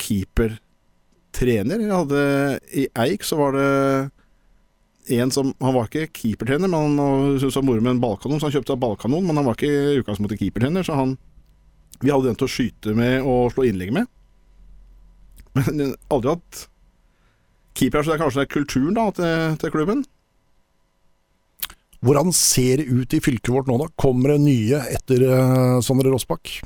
[0.02, 1.82] keepertrener.
[1.82, 2.26] Jeg hadde
[2.78, 3.70] I Eik så var det
[5.10, 8.46] en som Han var ikke keepertrener, men han syntes var moro med en ballkanon, så
[8.46, 9.24] han kjøpte seg ballkanon.
[9.26, 11.16] Men han var ikke i utgangspunktet keepertrener, så han
[12.02, 14.10] Vi hadde den til å skyte med og slå innlegg med.
[15.58, 16.64] Men aldri hatt
[17.78, 20.02] keeper, så det er kanskje det er kulturen da til, til klubben.
[22.02, 23.86] Hvordan ser det ut i fylket vårt nå, da?
[23.94, 26.56] Kommer det nye etter uh, Sondre Rossbakk?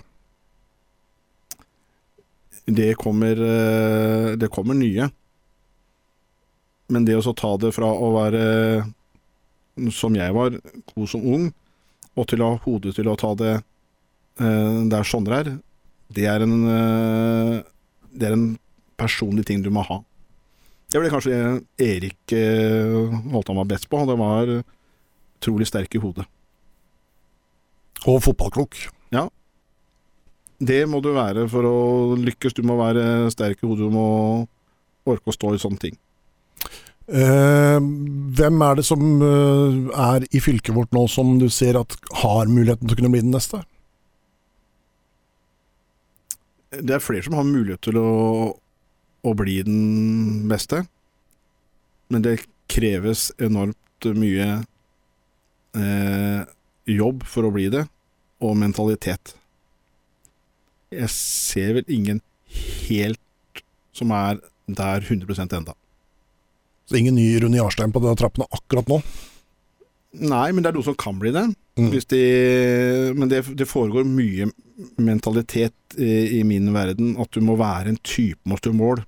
[2.66, 5.10] Det kommer, uh, det kommer nye.
[6.92, 8.42] Men det å ta det fra å være,
[9.94, 10.58] som jeg var,
[10.94, 11.48] god som ung,
[12.16, 15.50] og til å ha hodet til å ta det eh, der Sondre er,
[16.16, 17.56] det er en eh,
[18.16, 18.46] Det er en
[18.96, 19.98] personlig ting du må ha.
[20.88, 21.40] Det var det kanskje
[21.82, 24.00] Erik eh, han var best på.
[24.08, 26.24] Det var utrolig sterk i hodet.
[28.06, 28.78] Og fotballklok.
[30.56, 31.78] Det må du være for å
[32.16, 32.56] lykkes.
[32.56, 33.84] Du må være sterk i hodet.
[33.84, 34.08] Du må
[35.06, 35.98] orke å stå i sånne ting.
[37.06, 37.78] Eh,
[38.38, 42.50] hvem er det som eh, er i fylket vårt nå som du ser at har
[42.50, 43.62] muligheten til å kunne bli den neste?
[46.74, 48.10] Det er flere som har mulighet til å,
[49.22, 50.82] å bli den beste,
[52.10, 52.40] men det
[52.70, 54.48] kreves enormt mye
[55.78, 56.42] eh,
[56.90, 57.86] jobb for å bli det,
[58.42, 59.36] og mentalitet.
[60.90, 62.20] Jeg ser vel ingen
[62.90, 63.62] helt
[63.96, 65.78] som er der 100% enda.
[66.86, 69.00] Så ingen ny Rune Jarstein på de trappene akkurat nå?
[70.16, 71.44] Nei, men det er noe som kan bli det.
[71.76, 71.90] Mm.
[71.92, 72.20] De,
[73.18, 74.48] men det, det foregår mye
[75.02, 79.02] mentalitet i, i min verden, at du må være en type mot et mål.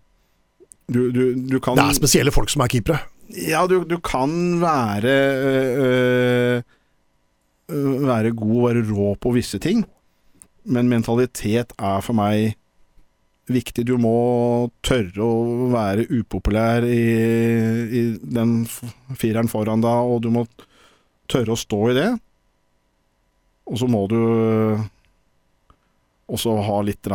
[0.88, 3.00] Du, du, du kan Det er spesielle folk som er keepere.
[3.28, 6.62] Ja, du, du kan være øh,
[7.68, 9.84] øh, Være god og være rå på visse ting,
[10.64, 12.54] men mentalitet er for meg
[13.52, 13.84] viktig.
[13.88, 14.14] Du må
[14.86, 17.02] tørre å være upopulær i,
[17.88, 18.62] i den
[19.18, 20.46] fireren foran deg, og du må
[21.30, 22.08] tørre å stå i det.
[23.68, 24.18] Og så må du
[26.28, 27.08] også ha litt,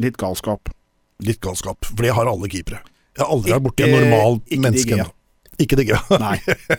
[0.00, 0.72] litt galskap.
[1.24, 1.86] Litt galskap.
[1.88, 2.82] For det har alle keepere.
[3.14, 5.12] Jeg har aldri vært borti en normal menneske ennå.
[5.62, 5.98] Ikke digge.
[6.24, 6.34] Nei,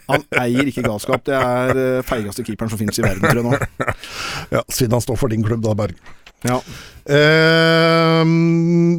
[0.09, 1.23] han eier ikke galskap.
[1.27, 3.93] Det er øh, feigeste keeperen som finnes i verden, tror jeg nå.
[4.55, 5.95] Ja, siden han står for din klubb, da, Berg.
[6.45, 6.59] Ja.
[7.05, 8.25] Uh,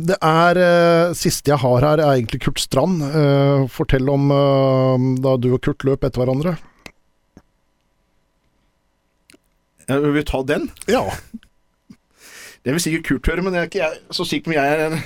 [0.07, 3.03] det er uh, Siste jeg har her, er egentlig Kurt Strand.
[3.03, 6.57] Uh, fortell om eh, da du og Kurt løp etter hverandre.
[9.87, 10.71] Ja, Vil vi ta den?
[10.91, 11.05] Ja.
[12.67, 14.67] Det vil sikkert Kurt høre, men det er ikke jeg så sikker på om jeg
[14.83, 14.91] er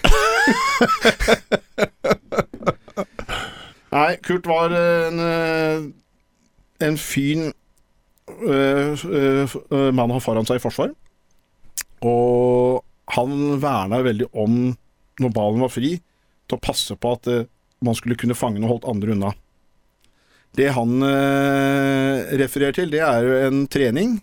[3.91, 5.21] Nei, Kurt var en,
[6.81, 7.53] en fin
[8.41, 10.91] mann å ha foran seg i forsvar.
[12.07, 12.81] Og
[13.17, 14.59] han verna veldig om,
[15.21, 15.97] når ballen var fri,
[16.49, 17.47] til å passe på at eh,
[17.85, 19.33] man skulle kunne fange den og holdt andre unna.
[20.57, 24.17] Det han eh, refererer til, det er jo en trening.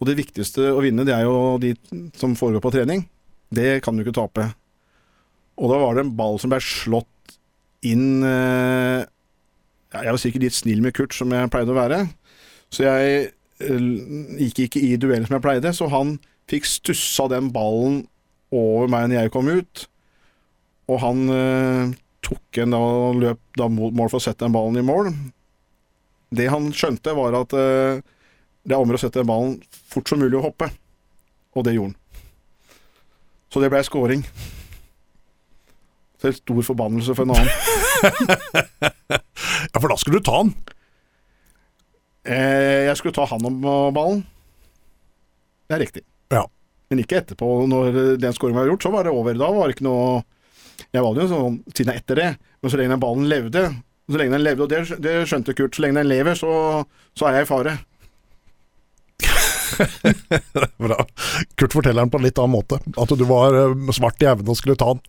[0.00, 1.72] Og det viktigste å vinne, det er jo de
[2.18, 3.06] som foregår på trening.
[3.52, 4.48] Det kan du ikke tape.
[5.60, 7.08] Og da var det en ball som ble slått
[7.86, 9.02] inn eh,
[9.92, 12.02] Jeg var sikkert litt snill med Kurt, som jeg pleide å være.
[12.72, 16.16] Så jeg gikk ikke i duellen som jeg pleide, så han
[16.52, 18.02] fikk stussa den ballen
[18.52, 19.86] over meg når jeg kom ut.
[20.92, 21.92] Og han eh,
[22.24, 25.12] tok en da og løp da mot mål for å sette den ballen i mål.
[26.32, 28.02] Det han skjønte, var at eh,
[28.62, 29.58] det er om å sette den ballen
[29.92, 30.70] fort som mulig å hoppe.
[31.56, 31.98] Og det gjorde han.
[33.52, 34.22] Så det ble scoring.
[36.22, 37.50] Til stor forbannelse for en annen.
[39.72, 40.54] ja, for da skulle du ta han?
[42.22, 44.24] Eh, jeg skulle ta han om eh, ballen.
[45.68, 46.06] Det er riktig.
[46.92, 46.96] Ja.
[46.96, 49.38] Men ikke etterpå, når den skåringen var gjort, så var det over.
[49.40, 50.20] Da var det ikke noe
[50.92, 52.28] Jeg var jo sånn siden etter det,
[52.60, 53.62] men så lenge den ballen levde
[54.10, 56.52] Så lenge den levde, og det, det skjønte Kurt, så lenge den lever, så,
[57.16, 57.78] så er jeg i fare.
[60.84, 60.98] Bra.
[61.56, 62.82] Kurt forteller den på en litt annen måte.
[63.00, 65.00] At du var eh, svart i evnen og skulle ta den.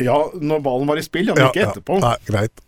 [0.00, 1.98] Ja, når ballen var i spill, ja, men ikke etterpå.
[2.00, 2.62] Nei, greit.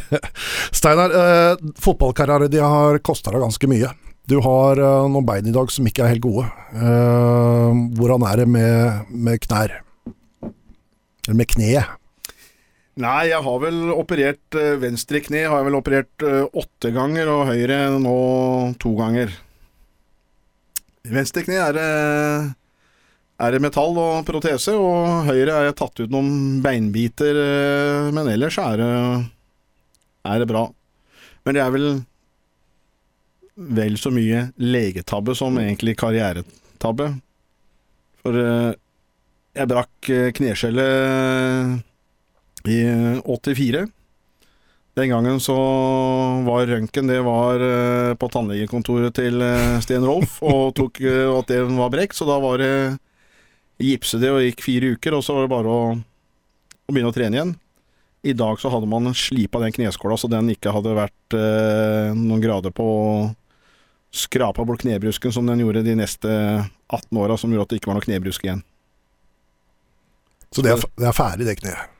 [0.78, 3.94] Steinar, eh, fotballkarriere de har kosta deg ganske mye.
[4.30, 6.44] Du har eh, noen bein i dag som ikke er helt gode.
[6.70, 9.80] Eh, hvordan er det med, med knær?
[10.44, 11.96] Eller med kneet?
[13.00, 16.26] Nei, jeg har vel operert eh, venstre kne har jeg vel operert
[16.62, 18.14] åtte ganger, og høyre nå
[18.82, 19.34] to ganger.
[21.10, 21.80] Venstre kne er
[23.40, 27.38] er det metall og protese, og høyre er jeg tatt ut noen beinbiter,
[28.12, 28.90] men ellers er det,
[30.28, 30.66] er det bra.
[31.48, 31.88] Men det er vel
[33.60, 37.10] vel så mye legetabbe som egentlig karrieretabbe.
[38.24, 38.72] For eh,
[39.56, 41.80] jeg brakk eh, kneskjellet
[42.68, 42.78] i
[43.24, 43.86] 84.
[44.98, 45.54] Den gangen så
[46.44, 51.52] var røntgen det var eh, på tannlegekontoret til eh, Sten Rolf, og tok eh, at
[51.52, 52.74] det var brekt, så da var det
[53.80, 57.16] gipse det og gikk fire uker, og så var det bare å, å begynne å
[57.16, 57.54] trene igjen.
[58.28, 62.42] I dag så hadde man slipa den kneskåla så den ikke hadde vært eh, noen
[62.42, 62.88] grader på
[64.10, 66.28] skrapa bort knebrusken som den gjorde de neste
[66.90, 68.62] 18 åra, som gjorde at det ikke var noe knebrusk igjen.
[70.50, 71.96] Så det er, det er ferdig, det kneet.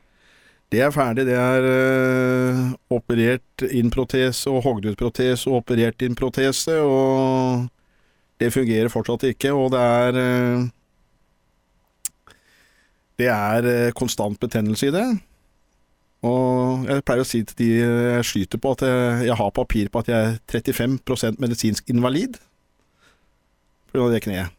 [0.71, 1.25] Det er ferdig.
[1.27, 2.59] Det er øh,
[2.95, 7.65] operert inn protese og hogd ut protese og operert inn protese, og
[8.39, 9.51] det fungerer fortsatt ikke.
[9.51, 10.69] Og det er øh,
[13.19, 15.07] Det er øh, konstant betennelse i det.
[16.27, 19.89] Og jeg pleier å si til de jeg skyter på, at jeg, jeg har papir
[19.89, 22.37] på at jeg er 35% medisinsk invalid
[23.91, 24.09] pga.
[24.11, 24.57] det kneet.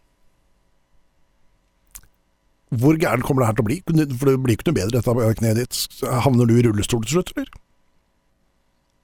[2.73, 3.79] Hvor gæren kommer det her til å bli?
[4.17, 5.81] For det blir ikke noe bedre dette med kneet ditt.
[6.25, 7.51] Havner du i rullestol til slutt, eller?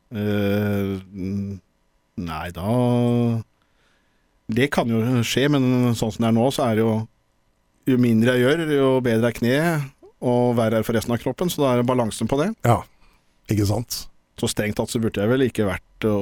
[0.09, 1.59] Mm,
[2.17, 3.43] nei, da
[4.49, 6.95] Det kan jo skje, men sånn som det er nå, så er det jo
[7.93, 9.85] Jo mindre jeg gjør, jo bedre er kneet,
[10.25, 12.49] og verre er det for resten av kroppen, så da er det balansen på det.
[12.67, 12.79] Ja,
[13.51, 13.93] ikke sant?
[14.39, 16.15] Så strengt tatt så burde jeg vel ikke vært å,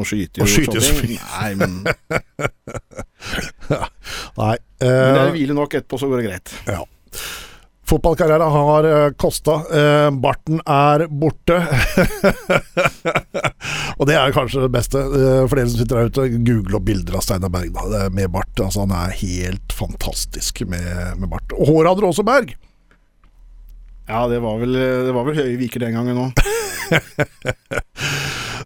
[0.00, 0.76] å skyte Å skyte
[1.08, 1.16] i.
[1.16, 1.78] Nei, men,
[4.36, 4.36] Nei.
[4.36, 6.48] men det er Eh, hvile nok etterpå, så går det greit.
[6.68, 6.82] ja.
[7.86, 9.60] Fotballkarriere har uh, kosta.
[9.70, 11.54] Eh, barten er borte.
[13.98, 14.98] og det er kanskje det beste.
[14.98, 18.10] Eh, for dere som sitter der ute, google opp bilder av Steinar Berg da, er
[18.16, 18.50] med bart.
[18.58, 20.88] Altså, han er helt fantastisk med,
[21.20, 21.46] med bart.
[21.54, 22.56] Og håret hadde du også, Berg.
[24.06, 26.32] Ja, det var vel, det var vel høye viker den gangen òg.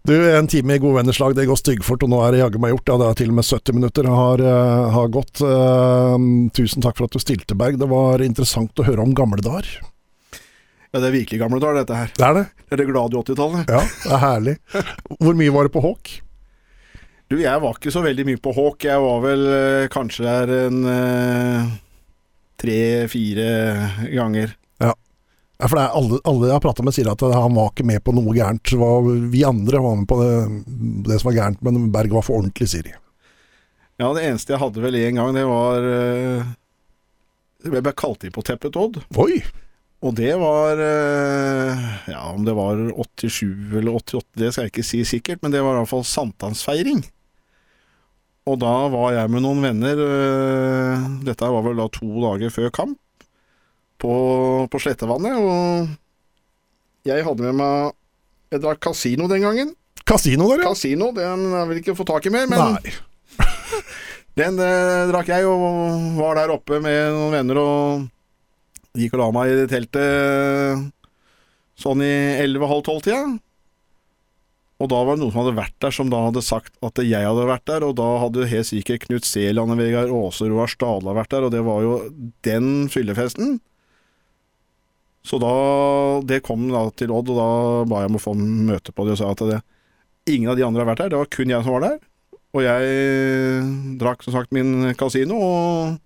[0.03, 2.57] Du, en time i gode venners lag, det går styggfort, og nå er det jaggu
[2.61, 2.89] meg gjort.
[2.89, 5.41] Ja, det er til og med 70 minutter har, eh, har gått.
[5.45, 6.23] Eh,
[6.57, 7.77] tusen takk for at du stilte, Berg.
[7.77, 9.69] Det var interessant å høre om gamle dager.
[10.91, 12.09] Ja, det er virkelig gamle dager, dette her.
[12.17, 12.45] Det er det.
[12.65, 13.69] Det er det glade 80-tallet.
[13.69, 14.55] Ja, det er herlig.
[15.21, 16.15] Hvor mye var det på Hawk?
[17.29, 18.83] Du, jeg var ikke så veldig mye på Hawk.
[18.89, 20.81] Jeg var vel eh, kanskje der en
[22.57, 23.51] tre-fire
[24.09, 24.57] ganger.
[25.61, 28.01] Ja, for det alle, alle jeg har prata med, sier at han var ikke med
[28.01, 28.71] på noe gærent.
[29.29, 30.31] Vi andre var med på det,
[31.05, 32.95] det som var gærent, men Berg var for ordentlig, sier de.
[34.01, 36.47] Ja, det eneste jeg hadde vel en gang, det var eh,
[37.61, 39.03] Jeg ble kalt inn på Teppet Odd.
[39.21, 39.43] Oi!
[40.01, 44.87] Og det var eh, Ja, om det var 87 eller 88, det skal jeg ikke
[44.87, 47.03] si sikkert, men det var i hvert fall sankthansfeiring.
[48.49, 52.73] Og da var jeg med noen venner eh, Dette var vel da to dager før
[52.73, 52.97] kamp,
[54.01, 54.13] på,
[54.71, 55.37] på Slettevannet.
[55.37, 57.97] Og jeg hadde med meg
[58.51, 59.75] Jeg drakk kasino den gangen.
[60.03, 60.71] Kasino der, ja.
[60.71, 62.95] Kasino, den har jeg ikke fått tak i mer, men Nei.
[64.41, 68.09] den eh, drakk jeg, og var der oppe med noen venner og
[68.97, 70.89] gikk og la meg i teltet
[71.79, 72.11] sånn i
[72.41, 73.23] 11-halv-12-tida.
[74.81, 77.25] Og da var det noen som hadde vært der, som da hadde sagt at jeg
[77.27, 80.71] hadde vært der, og da hadde helt sikkert Knut Seland og Vegard Aase og Roar
[80.71, 81.97] Stadla vært der, og det var jo
[82.47, 83.59] den fyllefesten.
[85.25, 87.49] Så da Det kom da til Odd, og da
[87.89, 89.59] ba jeg om å få møte på det, og sa at det,
[90.31, 91.99] ingen av de andre har vært der, det var kun jeg som var der.
[92.51, 95.99] Og jeg drakk som sagt min kasino, og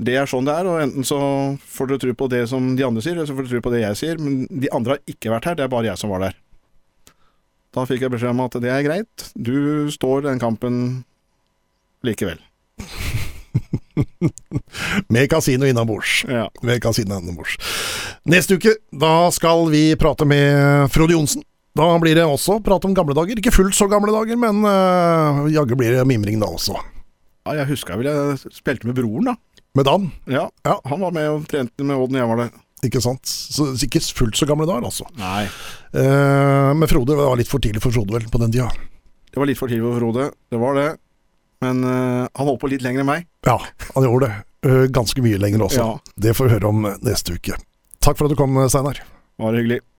[0.00, 0.68] det er sånn det er.
[0.70, 1.18] Og enten så
[1.60, 3.74] får dere tro på det som de andre sier, eller så får dere tro på
[3.74, 4.22] det jeg sier.
[4.22, 6.38] Men de andre har ikke vært her, det er bare jeg som var der.
[7.76, 10.78] Da fikk jeg beskjed om at det er greit, du står den kampen
[12.06, 12.40] likevel.
[15.12, 16.22] Med kasino innabords.
[16.28, 16.46] Ja.
[16.66, 17.56] Med kasino innabords.
[18.28, 21.44] Neste uke, da skal vi prate med Frode Johnsen.
[21.76, 23.36] Da blir det også prat om gamle dager.
[23.40, 26.76] Ikke fullt så gamle dager, men uh, jaggu blir det mimring da også.
[27.46, 29.36] ja, jeg huska vel jeg spilte med broren, da.
[29.76, 30.78] Med Dan, Ja, Ja.
[30.88, 32.54] Han var med og trente med Odd når jeg var der.
[32.88, 33.28] ikke sant?
[33.28, 35.04] Så ikke fullt så gamle dager, altså.
[35.20, 35.44] Nei.
[35.92, 38.70] Uh, men Frode det var litt for tidlig for Frode, vel, på den tida.
[39.28, 40.88] Det var litt for tidlig for Frode, det var det.
[41.64, 43.26] Men uh, han holdt på litt lenger enn meg.
[43.46, 43.56] Ja,
[43.94, 44.42] han gjorde det.
[44.66, 45.78] Eh, ganske mye lenger også.
[45.78, 46.14] Ja.
[46.18, 47.58] Det får vi høre om neste uke.
[48.02, 48.98] Takk for at du kom, Steinar.
[49.40, 49.80] Var hyggelig.